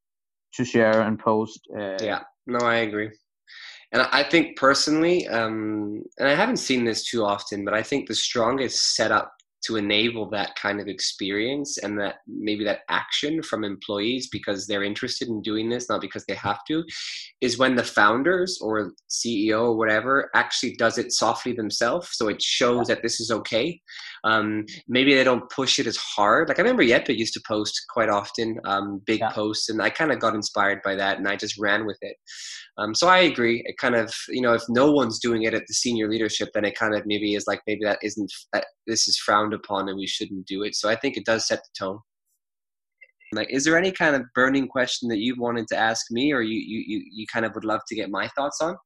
to 0.55 0.65
share 0.65 1.03
and 1.03 1.19
post. 1.19 1.61
Uh, 1.77 1.97
yeah, 2.01 2.21
no, 2.47 2.59
I 2.67 2.77
agree. 2.77 3.11
And 3.93 4.03
I 4.11 4.23
think 4.23 4.57
personally, 4.57 5.29
um, 5.29 6.03
and 6.19 6.29
I 6.29 6.35
haven't 6.35 6.57
seen 6.57 6.85
this 6.85 7.05
too 7.05 7.25
often, 7.25 7.65
but 7.65 7.75
I 7.75 7.83
think 7.83 8.09
the 8.09 8.15
strongest 8.15 8.97
setup 8.97 9.33
to 9.63 9.77
enable 9.77 10.29
that 10.31 10.55
kind 10.57 10.81
of 10.81 10.89
experience 10.89 11.79
and 11.79 11.99
that 11.99 12.17
maybe 12.27 12.65
that 12.65 12.81
action 12.89 13.43
from 13.43 13.65
employees 13.65 14.29
because 14.31 14.67
they're 14.67 14.83
interested 14.83 15.29
in 15.29 15.43
doing 15.43 15.69
this, 15.69 15.89
not 15.89 16.01
because 16.01 16.25
they 16.27 16.35
have 16.35 16.59
to, 16.69 16.85
is 17.41 17.59
when 17.59 17.77
the 17.77 17.85
founders 17.85 18.59
or 18.61 18.93
CEO 19.11 19.63
or 19.63 19.77
whatever 19.77 20.31
actually 20.35 20.75
does 20.77 20.99
it 20.99 21.13
softly 21.13 21.53
themselves. 21.53 22.09
So 22.13 22.29
it 22.29 22.43
shows 22.43 22.89
that 22.89 23.03
this 23.03 23.21
is 23.21 23.31
okay. 23.31 23.81
Um, 24.25 24.65
maybe 24.89 25.15
they 25.15 25.25
don't 25.25 25.49
push 25.51 25.79
it 25.79 25.87
as 25.87 25.97
hard. 25.97 26.49
Like 26.49 26.59
I 26.59 26.63
remember 26.63 26.85
Jeppe 26.85 27.17
used 27.17 27.35
to 27.35 27.43
post 27.47 27.81
quite 27.89 28.09
often, 28.09 28.59
um, 28.65 29.01
big 29.07 29.21
yeah. 29.21 29.31
posts, 29.31 29.69
and 29.69 29.81
I 29.83 29.91
kind 29.91 30.13
of 30.13 30.21
got 30.21 30.35
inspired 30.35 30.81
by 30.85 30.95
that, 30.97 31.19
and 31.19 31.29
I 31.29 31.37
just 31.37 31.59
ran 31.59 31.87
with 31.87 31.99
it. 32.03 32.17
Um, 32.79 32.95
so 32.95 33.09
I 33.09 33.19
agree. 33.19 33.63
It 33.67 33.77
kind 33.79 33.95
of, 33.95 34.13
you 34.29 34.41
know, 34.41 34.55
if 34.55 34.63
no 34.69 34.91
one's 34.93 35.19
doing 35.19 35.43
it 35.43 35.55
at 35.55 35.67
the 35.67 35.75
senior 35.75 36.09
leadership, 36.09 36.49
then 36.55 36.65
it 36.65 36.79
kind 36.79 36.95
of 36.95 37.03
maybe 37.07 37.35
is 37.35 37.47
like 37.47 37.61
maybe 37.67 37.85
that 37.85 37.99
isn't 38.03 38.33
that 38.53 38.67
this 38.87 39.09
is 39.09 39.19
frowned 39.19 39.55
upon 39.55 39.89
and 39.89 39.99
we 39.99 40.07
shouldn't 40.07 40.47
do 40.47 40.63
it. 40.63 40.75
So 40.75 40.89
I 40.89 40.97
think 40.97 41.17
it 41.17 41.25
does 41.25 41.47
set 41.47 41.61
the 41.61 41.85
tone. 41.87 41.99
Like, 43.35 43.51
is 43.51 43.65
there 43.65 43.79
any 43.79 43.93
kind 43.93 44.15
of 44.15 44.23
burning 44.35 44.69
question 44.69 45.09
that 45.09 45.19
you 45.19 45.35
wanted 45.39 45.67
to 45.69 45.77
ask 45.77 46.07
me, 46.11 46.33
or 46.33 46.43
you 46.43 46.59
you 46.59 47.03
you 47.11 47.27
kind 47.33 47.47
of 47.47 47.55
would 47.55 47.65
love 47.65 47.81
to 47.89 47.95
get 47.95 48.11
my 48.11 48.29
thoughts 48.29 48.61
on? 48.61 48.77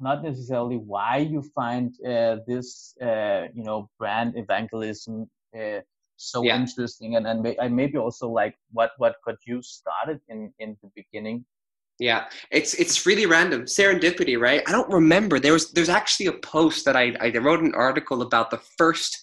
Not 0.00 0.22
necessarily 0.22 0.76
why 0.76 1.18
you 1.18 1.42
find 1.54 1.92
uh, 2.06 2.36
this, 2.46 2.94
uh, 3.02 3.48
you 3.52 3.64
know, 3.64 3.90
brand 3.98 4.34
evangelism 4.36 5.28
uh, 5.58 5.80
so 6.16 6.42
yeah. 6.42 6.56
interesting, 6.56 7.16
and 7.16 7.26
and 7.26 7.76
maybe 7.76 7.98
also 7.98 8.28
like 8.28 8.56
what 8.72 8.92
what 8.96 9.16
got 9.24 9.36
you 9.46 9.60
started 9.60 10.20
in 10.28 10.52
in 10.58 10.76
the 10.82 10.90
beginning 10.96 11.44
yeah, 11.98 12.26
it's 12.52 12.74
it's 12.74 13.06
really 13.06 13.26
random 13.26 13.62
serendipity, 13.62 14.38
right? 14.38 14.62
I 14.66 14.72
don't 14.72 14.90
remember. 14.92 15.40
There 15.40 15.52
was 15.52 15.72
there's 15.72 15.88
actually 15.88 16.26
a 16.26 16.32
post 16.32 16.84
that 16.84 16.96
I 16.96 17.14
I 17.20 17.30
wrote 17.38 17.60
an 17.60 17.74
article 17.74 18.22
about 18.22 18.50
the 18.50 18.60
first 18.76 19.18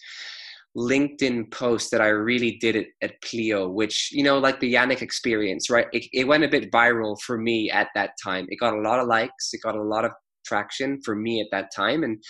LinkedIn 0.76 1.50
post 1.50 1.90
that 1.90 2.02
I 2.02 2.08
really 2.08 2.58
did 2.60 2.76
it 2.76 2.88
at 3.00 3.20
Pleo, 3.22 3.68
which 3.68 4.10
you 4.12 4.22
know, 4.22 4.38
like 4.38 4.60
the 4.60 4.74
Yannick 4.74 5.00
experience, 5.00 5.70
right? 5.70 5.86
It, 5.92 6.04
it 6.12 6.28
went 6.28 6.44
a 6.44 6.48
bit 6.48 6.70
viral 6.70 7.18
for 7.20 7.38
me 7.38 7.70
at 7.70 7.88
that 7.94 8.10
time. 8.22 8.46
It 8.50 8.60
got 8.60 8.74
a 8.74 8.80
lot 8.80 9.00
of 9.00 9.08
likes. 9.08 9.54
It 9.54 9.62
got 9.62 9.74
a 9.74 9.82
lot 9.82 10.04
of 10.04 10.12
traction 10.44 11.00
for 11.02 11.16
me 11.16 11.40
at 11.40 11.48
that 11.52 11.70
time, 11.74 12.04
and 12.04 12.22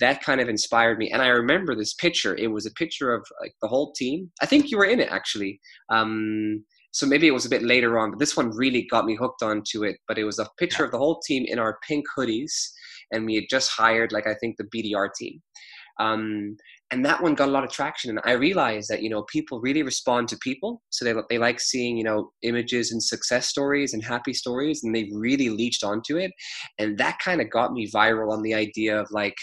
that 0.00 0.22
kind 0.22 0.40
of 0.40 0.50
inspired 0.50 0.98
me. 0.98 1.10
And 1.10 1.22
I 1.22 1.28
remember 1.28 1.74
this 1.74 1.94
picture. 1.94 2.36
It 2.36 2.48
was 2.48 2.66
a 2.66 2.72
picture 2.72 3.14
of 3.14 3.26
like 3.40 3.54
the 3.62 3.68
whole 3.68 3.92
team. 3.92 4.30
I 4.42 4.46
think 4.46 4.70
you 4.70 4.76
were 4.76 4.84
in 4.84 5.00
it 5.00 5.08
actually. 5.10 5.60
Um, 5.88 6.64
so 6.98 7.06
maybe 7.06 7.28
it 7.28 7.32
was 7.32 7.46
a 7.46 7.48
bit 7.48 7.62
later 7.62 7.96
on, 7.96 8.10
but 8.10 8.18
this 8.18 8.36
one 8.36 8.50
really 8.50 8.84
got 8.90 9.06
me 9.06 9.14
hooked 9.14 9.40
onto 9.40 9.84
it. 9.84 9.98
But 10.08 10.18
it 10.18 10.24
was 10.24 10.40
a 10.40 10.48
picture 10.58 10.84
of 10.84 10.90
the 10.90 10.98
whole 10.98 11.20
team 11.20 11.44
in 11.46 11.60
our 11.60 11.78
pink 11.86 12.04
hoodies, 12.16 12.50
and 13.12 13.24
we 13.24 13.36
had 13.36 13.44
just 13.48 13.70
hired, 13.70 14.10
like 14.10 14.26
I 14.26 14.34
think, 14.40 14.56
the 14.56 14.64
BDR 14.64 15.08
team. 15.16 15.40
Um, 16.00 16.56
and 16.90 17.04
that 17.04 17.22
one 17.22 17.36
got 17.36 17.48
a 17.48 17.52
lot 17.52 17.64
of 17.64 17.70
traction 17.70 18.08
and 18.08 18.20
i 18.24 18.32
realized 18.32 18.88
that 18.88 19.02
you 19.02 19.10
know 19.10 19.22
people 19.24 19.60
really 19.60 19.82
respond 19.82 20.26
to 20.28 20.38
people 20.38 20.80
so 20.90 21.04
they, 21.04 21.12
they 21.28 21.36
like 21.36 21.60
seeing 21.60 21.96
you 21.96 22.04
know 22.04 22.30
images 22.42 22.92
and 22.92 23.02
success 23.02 23.48
stories 23.48 23.92
and 23.92 24.02
happy 24.02 24.32
stories 24.32 24.82
and 24.82 24.94
they 24.94 25.10
really 25.12 25.50
leached 25.50 25.84
onto 25.84 26.16
it 26.16 26.30
and 26.78 26.96
that 26.96 27.18
kind 27.18 27.40
of 27.40 27.50
got 27.50 27.72
me 27.72 27.90
viral 27.90 28.32
on 28.32 28.42
the 28.42 28.54
idea 28.54 28.98
of 28.98 29.06
like 29.10 29.36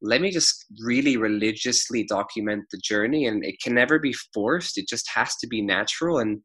let 0.00 0.20
me 0.20 0.30
just 0.30 0.66
really 0.84 1.16
religiously 1.16 2.04
document 2.04 2.62
the 2.70 2.80
journey 2.84 3.26
and 3.26 3.44
it 3.44 3.56
can 3.60 3.74
never 3.74 3.98
be 3.98 4.14
forced 4.32 4.78
it 4.78 4.86
just 4.88 5.10
has 5.12 5.34
to 5.36 5.48
be 5.48 5.60
natural 5.60 6.18
and 6.18 6.40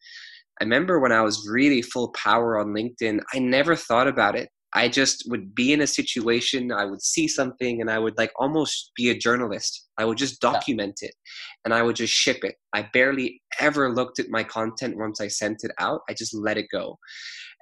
I 0.59 0.63
remember 0.63 0.99
when 0.99 1.11
I 1.11 1.21
was 1.21 1.47
really 1.49 1.81
full 1.81 2.11
power 2.13 2.59
on 2.59 2.67
LinkedIn, 2.67 3.19
I 3.33 3.39
never 3.39 3.75
thought 3.75 4.07
about 4.07 4.35
it. 4.35 4.49
I 4.73 4.89
just 4.89 5.25
would 5.29 5.55
be 5.55 5.71
in 5.71 5.81
a 5.81 5.87
situation, 5.87 6.71
I 6.71 6.85
would 6.85 7.01
see 7.01 7.27
something, 7.27 7.79
and 7.81 7.89
I 7.89 7.99
would 7.99 8.17
like 8.17 8.31
almost 8.37 8.91
be 8.95 9.09
a 9.09 9.17
journalist. 9.17 9.87
I 9.97 10.05
would 10.05 10.17
just 10.17 10.41
document 10.41 10.99
it 11.01 11.13
and 11.65 11.73
I 11.73 11.81
would 11.81 11.95
just 11.95 12.13
ship 12.13 12.43
it. 12.43 12.55
I 12.73 12.87
barely 12.93 13.41
ever 13.59 13.93
looked 13.93 14.19
at 14.19 14.29
my 14.29 14.43
content 14.43 14.97
once 14.97 15.19
I 15.19 15.27
sent 15.27 15.63
it 15.63 15.71
out. 15.79 16.01
I 16.09 16.13
just 16.13 16.35
let 16.35 16.57
it 16.57 16.67
go. 16.71 16.99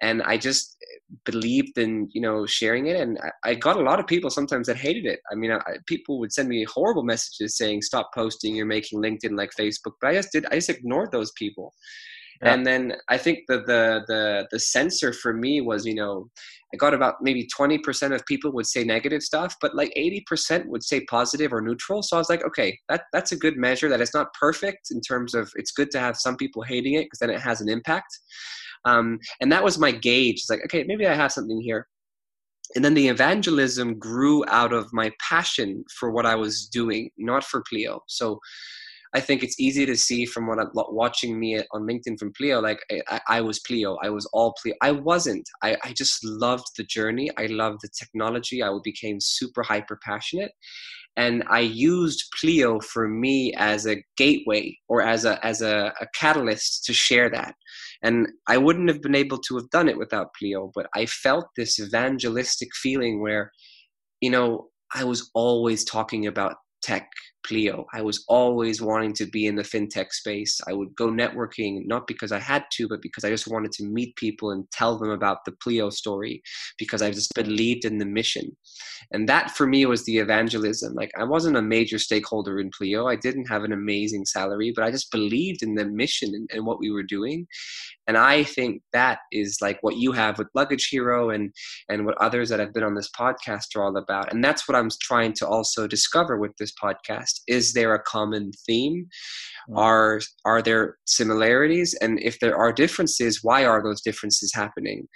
And 0.01 0.21
I 0.23 0.36
just 0.36 0.75
believed 1.23 1.77
in, 1.77 2.10
you 2.12 2.19
know, 2.19 2.45
sharing 2.45 2.88
it. 2.88 2.99
And 2.99 3.17
I, 3.23 3.51
I 3.51 3.55
got 3.55 3.77
a 3.77 3.84
lot 3.84 4.01
of 4.01 4.08
people 4.08 4.29
sometimes 4.29 4.67
that 4.67 4.75
hated 4.75 5.05
it. 5.05 5.19
I 5.31 5.36
mean, 5.36 5.51
I, 5.51 5.62
people 5.86 6.19
would 6.19 6.34
send 6.34 6.49
me 6.49 6.65
horrible 6.65 7.03
messages 7.03 7.55
saying, 7.55 7.84
stop 7.84 8.10
posting, 8.13 8.55
you're 8.55 8.65
making 8.65 9.01
LinkedIn 9.01 9.38
like 9.38 9.51
Facebook. 9.58 9.93
But 10.01 10.10
I 10.10 10.15
just 10.15 10.34
did, 10.34 10.45
I 10.47 10.55
just 10.55 10.69
ignored 10.69 11.13
those 11.13 11.31
people 11.38 11.73
and 12.45 12.65
then 12.65 12.93
i 13.10 13.17
think 13.17 13.39
the, 13.47 13.58
the 13.58 14.01
the 14.08 14.47
the 14.51 14.60
censor 14.60 15.12
for 15.12 15.34
me 15.34 15.62
was 15.62 15.86
you 15.86 15.95
know 15.95 16.29
i 16.73 16.77
got 16.77 16.93
about 16.93 17.15
maybe 17.21 17.47
20% 17.58 18.13
of 18.13 18.25
people 18.25 18.51
would 18.51 18.65
say 18.65 18.84
negative 18.84 19.21
stuff 19.21 19.55
but 19.62 19.75
like 19.75 19.93
80% 19.97 20.65
would 20.67 20.84
say 20.84 21.01
positive 21.05 21.53
or 21.53 21.62
neutral. 21.62 22.01
So 22.03 22.17
i 22.17 22.19
was 22.19 22.29
like 22.29 22.43
okay 22.43 22.77
that 22.89 23.03
that's 23.13 23.31
a 23.31 23.38
good 23.38 23.58
measure 23.58 23.89
that 23.89 24.01
it's 24.01 24.13
not 24.13 24.34
perfect 24.39 24.91
in 24.91 25.01
terms 25.01 25.34
of 25.34 25.51
it's 25.55 25.71
good 25.71 25.91
to 25.91 25.99
have 25.99 26.17
some 26.17 26.38
people 26.38 26.62
hating 26.62 26.93
it 26.93 27.05
because 27.05 27.19
then 27.19 27.29
it 27.29 27.41
has 27.41 27.62
an 27.62 27.69
impact. 27.69 28.19
Um, 28.86 29.19
and 29.41 29.51
that 29.51 29.63
was 29.63 29.79
my 29.79 29.91
gauge. 29.91 30.36
It's 30.36 30.49
like 30.49 30.63
okay 30.65 30.84
maybe 30.84 31.08
i 31.08 31.13
have 31.13 31.31
something 31.31 31.62
here. 31.62 31.88
And 32.75 32.84
then 32.84 32.95
the 32.95 33.10
evangelism 33.10 33.99
grew 33.99 34.43
out 34.47 34.73
of 34.73 34.91
my 34.91 35.12
passion 35.19 35.84
for 35.97 36.12
what 36.12 36.25
i 36.25 36.36
was 36.36 36.67
doing 36.67 37.10
not 37.17 37.43
for 37.43 37.63
pleo 37.69 37.99
so 38.08 38.39
I 39.15 39.21
think 39.21 39.43
it's 39.43 39.60
easy 39.60 39.86
to 39.86 39.95
see 39.95 40.25
from 40.25 40.45
what 40.45 40.60
I'm 40.60 40.69
watching 40.73 41.39
me 41.39 41.58
on 41.71 41.88
LinkedIn 41.88 42.19
from 42.19 42.34
Pleo. 42.34 42.62
Like 42.62 42.80
I, 43.08 43.21
I 43.30 43.41
was 43.41 43.62
Pleo, 43.65 43.97
I 44.04 44.10
was 44.10 44.25
all 44.34 44.54
Pleo. 44.62 44.75
I 44.82 44.91
wasn't. 44.91 45.47
I, 45.63 45.78
I 45.86 45.93
just 45.93 46.19
loved 46.25 46.65
the 46.75 46.84
journey. 46.84 47.30
I 47.38 47.45
loved 47.45 47.80
the 47.82 47.89
technology. 47.97 48.62
I 48.62 48.78
became 48.84 49.21
super 49.21 49.63
hyper 49.63 49.97
passionate, 50.04 50.51
and 51.15 51.45
I 51.49 51.62
used 51.62 52.25
Pleo 52.38 52.82
for 52.82 53.08
me 53.08 53.54
as 53.58 53.88
a 53.88 54.04
gateway 54.17 54.78
or 54.89 55.01
as 55.01 55.23
a 55.23 55.43
as 55.45 55.62
a, 55.62 55.93
a 56.01 56.08
catalyst 56.13 56.84
to 56.86 56.93
share 56.93 57.30
that. 57.30 57.56
And 58.04 58.28
I 58.47 58.58
wouldn't 58.58 58.89
have 58.89 59.01
been 59.01 59.15
able 59.15 59.38
to 59.47 59.56
have 59.56 59.69
done 59.69 59.88
it 59.88 59.97
without 59.97 60.34
Pleo, 60.38 60.71
but 60.75 60.88
I 60.93 61.06
felt 61.06 61.45
this 61.56 61.80
evangelistic 61.80 62.69
feeling 62.75 63.21
where, 63.21 63.49
you 64.19 64.30
know, 64.30 64.67
I 64.93 65.06
was 65.06 65.32
always 65.34 65.86
talking 65.86 66.28
about 66.28 66.58
tech 66.84 67.08
Pleo. 67.45 67.86
I 67.93 68.01
was 68.01 68.23
always 68.27 68.81
wanting 68.81 69.13
to 69.13 69.25
be 69.25 69.45
in 69.45 69.55
the 69.55 69.63
fintech 69.63 70.12
space. 70.12 70.60
I 70.67 70.73
would 70.73 70.95
go 70.95 71.10
networking, 71.10 71.86
not 71.86 72.08
because 72.08 72.31
I 72.31 72.39
had 72.39 72.65
to, 72.73 72.88
but 72.88 73.01
because 73.01 73.23
I 73.23 73.29
just 73.29 73.47
wanted 73.47 73.71
to 73.73 73.86
meet 73.86 74.15
people 74.15 74.51
and 74.51 74.69
tell 74.71 74.97
them 74.97 75.10
about 75.10 75.45
the 75.45 75.51
Pleo 75.63 75.89
story 75.89 76.41
because 76.77 77.01
I 77.01 77.12
just 77.12 77.34
believed 77.36 77.86
in 77.86 77.99
the 77.99 78.05
mission. 78.05 78.55
And 79.12 79.29
that 79.29 79.51
for 79.51 79.67
me 79.67 79.86
was 79.86 80.05
the 80.05 80.17
evangelism. 80.17 80.93
Like 80.93 81.12
I 81.17 81.23
wasn't 81.23 81.58
a 81.58 81.62
major 81.62 81.99
stakeholder 81.99 82.60
in 82.60 82.71
Pleo. 82.75 83.08
I 83.08 83.15
didn't 83.15 83.47
have 83.47 83.63
an 83.63 83.71
amazing 83.71 84.25
salary, 84.25 84.73
but 84.75 84.84
I 84.84 84.91
just 84.91 85.12
believed 85.12 85.62
in 85.62 85.75
the 85.75 85.86
mission 85.86 86.34
and, 86.34 86.49
and 86.51 86.65
what 86.65 86.79
we 86.79 86.91
were 86.91 87.03
doing. 87.03 87.45
And 88.08 88.17
I 88.17 88.43
think 88.43 88.81
that 88.93 89.19
is 89.31 89.58
like 89.62 89.79
what 89.81 89.97
you 89.97 90.12
have 90.12 90.38
with 90.38 90.47
Luggage 90.53 90.89
Hero 90.89 91.29
and 91.29 91.51
and 91.89 92.05
what 92.05 92.17
others 92.19 92.49
that 92.49 92.60
have 92.60 92.73
been 92.73 92.84
on 92.84 92.95
this 92.95 93.10
podcast 93.17 93.75
are 93.75 93.84
all 93.84 93.97
about. 93.97 94.31
And 94.31 94.43
that's 94.43 94.67
what 94.67 94.75
I'm 94.75 94.89
trying 95.01 95.34
to 95.34 95.47
also 95.47 95.88
discover 95.88 96.38
with 96.38 96.51
this 96.58 96.71
podcast. 96.81 97.35
Is 97.48 97.74
there 97.74 97.93
a 97.93 98.04
common 98.04 98.52
theme? 98.65 99.08
Mm-hmm. 99.69 99.78
Are 99.78 100.21
are 100.45 100.62
there 100.62 100.98
similarities? 101.06 101.95
And 102.02 102.19
if 102.21 102.39
there 102.39 102.58
are 102.58 102.71
differences, 102.74 103.39
why 103.43 103.65
are 103.65 103.84
those 103.84 104.02
differences 104.02 104.52
happening? 104.54 105.08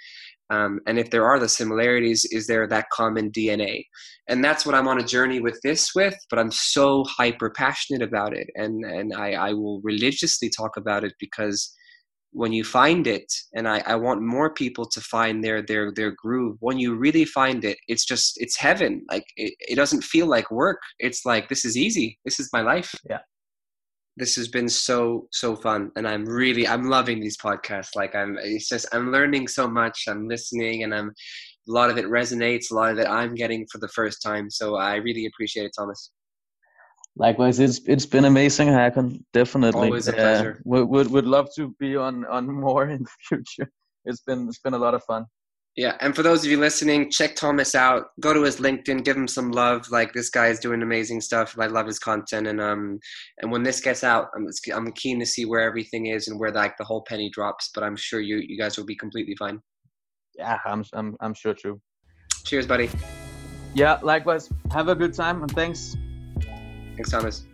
Um, 0.50 0.80
and 0.86 0.98
if 0.98 1.10
there 1.10 1.26
are 1.26 1.38
the 1.38 1.48
similarities, 1.48 2.26
is 2.32 2.48
there 2.48 2.66
that 2.66 2.90
common 2.90 3.30
DNA? 3.30 3.84
And 4.28 4.44
that's 4.44 4.66
what 4.66 4.74
I'm 4.74 4.88
on 4.88 4.98
a 4.98 5.04
journey 5.04 5.40
with 5.40 5.60
this 5.62 5.94
with, 5.94 6.16
but 6.28 6.40
I'm 6.40 6.50
so 6.50 7.04
hyper 7.04 7.50
passionate 7.50 8.02
about 8.02 8.36
it. 8.36 8.48
And, 8.56 8.84
and 8.84 9.14
I, 9.14 9.32
I 9.34 9.52
will 9.52 9.80
religiously 9.82 10.50
talk 10.50 10.76
about 10.76 11.04
it 11.04 11.12
because 11.20 11.72
when 12.32 12.52
you 12.52 12.64
find 12.64 13.06
it, 13.06 13.32
and 13.54 13.68
I, 13.68 13.82
I 13.86 13.96
want 13.96 14.22
more 14.22 14.52
people 14.52 14.86
to 14.86 15.00
find 15.00 15.42
their, 15.42 15.62
their, 15.62 15.92
their 15.92 16.12
groove, 16.12 16.56
when 16.60 16.78
you 16.78 16.94
really 16.94 17.24
find 17.24 17.64
it, 17.64 17.78
it's 17.88 18.04
just, 18.04 18.40
it's 18.40 18.56
heaven. 18.56 19.04
Like 19.10 19.24
it, 19.36 19.54
it 19.58 19.76
doesn't 19.76 20.04
feel 20.04 20.26
like 20.26 20.50
work. 20.50 20.80
It's 20.98 21.24
like, 21.24 21.48
this 21.48 21.64
is 21.64 21.76
easy. 21.76 22.18
This 22.24 22.38
is 22.38 22.48
my 22.52 22.60
life. 22.60 22.94
Yeah 23.08 23.18
this 24.20 24.36
has 24.36 24.48
been 24.48 24.68
so 24.68 25.26
so 25.32 25.56
fun 25.56 25.90
and 25.96 26.06
i'm 26.06 26.24
really 26.24 26.68
i'm 26.68 26.88
loving 26.88 27.20
these 27.20 27.38
podcasts 27.38 27.96
like 27.96 28.14
i'm 28.14 28.36
it's 28.42 28.68
just 28.68 28.86
i'm 28.92 29.10
learning 29.10 29.48
so 29.48 29.68
much 29.68 30.04
i'm 30.08 30.28
listening 30.28 30.82
and 30.82 30.94
i'm 30.94 31.08
a 31.68 31.72
lot 31.72 31.90
of 31.90 31.96
it 31.96 32.04
resonates 32.06 32.70
a 32.70 32.74
lot 32.74 32.92
of 32.92 32.98
it 32.98 33.08
i'm 33.08 33.34
getting 33.34 33.66
for 33.72 33.78
the 33.78 33.88
first 33.88 34.20
time 34.22 34.50
so 34.50 34.76
i 34.76 34.96
really 34.96 35.26
appreciate 35.26 35.64
it 35.64 35.72
thomas 35.76 36.10
likewise 37.16 37.58
it's 37.58 37.80
it's 37.86 38.06
been 38.06 38.24
amazing 38.24 38.68
Hakon. 38.68 39.24
definitely 39.32 39.88
always 39.88 40.08
a 40.08 40.12
pleasure 40.12 40.56
uh, 40.58 40.62
would, 40.64 40.88
would 40.88 41.10
would 41.10 41.26
love 41.26 41.48
to 41.56 41.74
be 41.78 41.96
on 41.96 42.24
on 42.26 42.46
more 42.64 42.88
in 42.88 43.02
the 43.02 43.10
future 43.28 43.70
it's 44.04 44.20
been 44.20 44.46
it's 44.48 44.60
been 44.60 44.74
a 44.74 44.78
lot 44.78 44.94
of 44.94 45.02
fun 45.04 45.26
yeah, 45.76 45.96
and 46.00 46.14
for 46.16 46.22
those 46.22 46.44
of 46.44 46.50
you 46.50 46.58
listening, 46.58 47.10
check 47.10 47.36
Thomas 47.36 47.74
out. 47.74 48.08
Go 48.18 48.34
to 48.34 48.42
his 48.42 48.56
LinkedIn, 48.56 49.04
give 49.04 49.16
him 49.16 49.28
some 49.28 49.52
love. 49.52 49.88
Like 49.90 50.12
this 50.12 50.28
guy 50.28 50.48
is 50.48 50.58
doing 50.58 50.82
amazing 50.82 51.20
stuff. 51.20 51.56
I 51.58 51.66
love 51.66 51.86
his 51.86 51.98
content, 51.98 52.48
and 52.48 52.60
um, 52.60 52.98
and 53.38 53.52
when 53.52 53.62
this 53.62 53.80
gets 53.80 54.02
out, 54.02 54.26
I'm 54.34 54.48
I'm 54.74 54.92
keen 54.92 55.20
to 55.20 55.26
see 55.26 55.44
where 55.44 55.60
everything 55.60 56.06
is 56.06 56.26
and 56.26 56.40
where 56.40 56.50
like 56.50 56.76
the 56.76 56.84
whole 56.84 57.04
penny 57.06 57.30
drops. 57.30 57.70
But 57.72 57.84
I'm 57.84 57.96
sure 57.96 58.20
you 58.20 58.42
you 58.44 58.58
guys 58.58 58.76
will 58.76 58.84
be 58.84 58.96
completely 58.96 59.36
fine. 59.36 59.60
Yeah, 60.36 60.58
I'm 60.66 60.84
I'm 60.92 61.16
I'm 61.20 61.34
sure 61.34 61.54
too. 61.54 61.80
Cheers, 62.44 62.66
buddy. 62.66 62.90
Yeah, 63.72 64.00
likewise. 64.02 64.50
Have 64.72 64.88
a 64.88 64.96
good 64.96 65.14
time 65.14 65.42
and 65.42 65.52
thanks. 65.52 65.96
Thanks, 67.00 67.12
Thomas. 67.12 67.49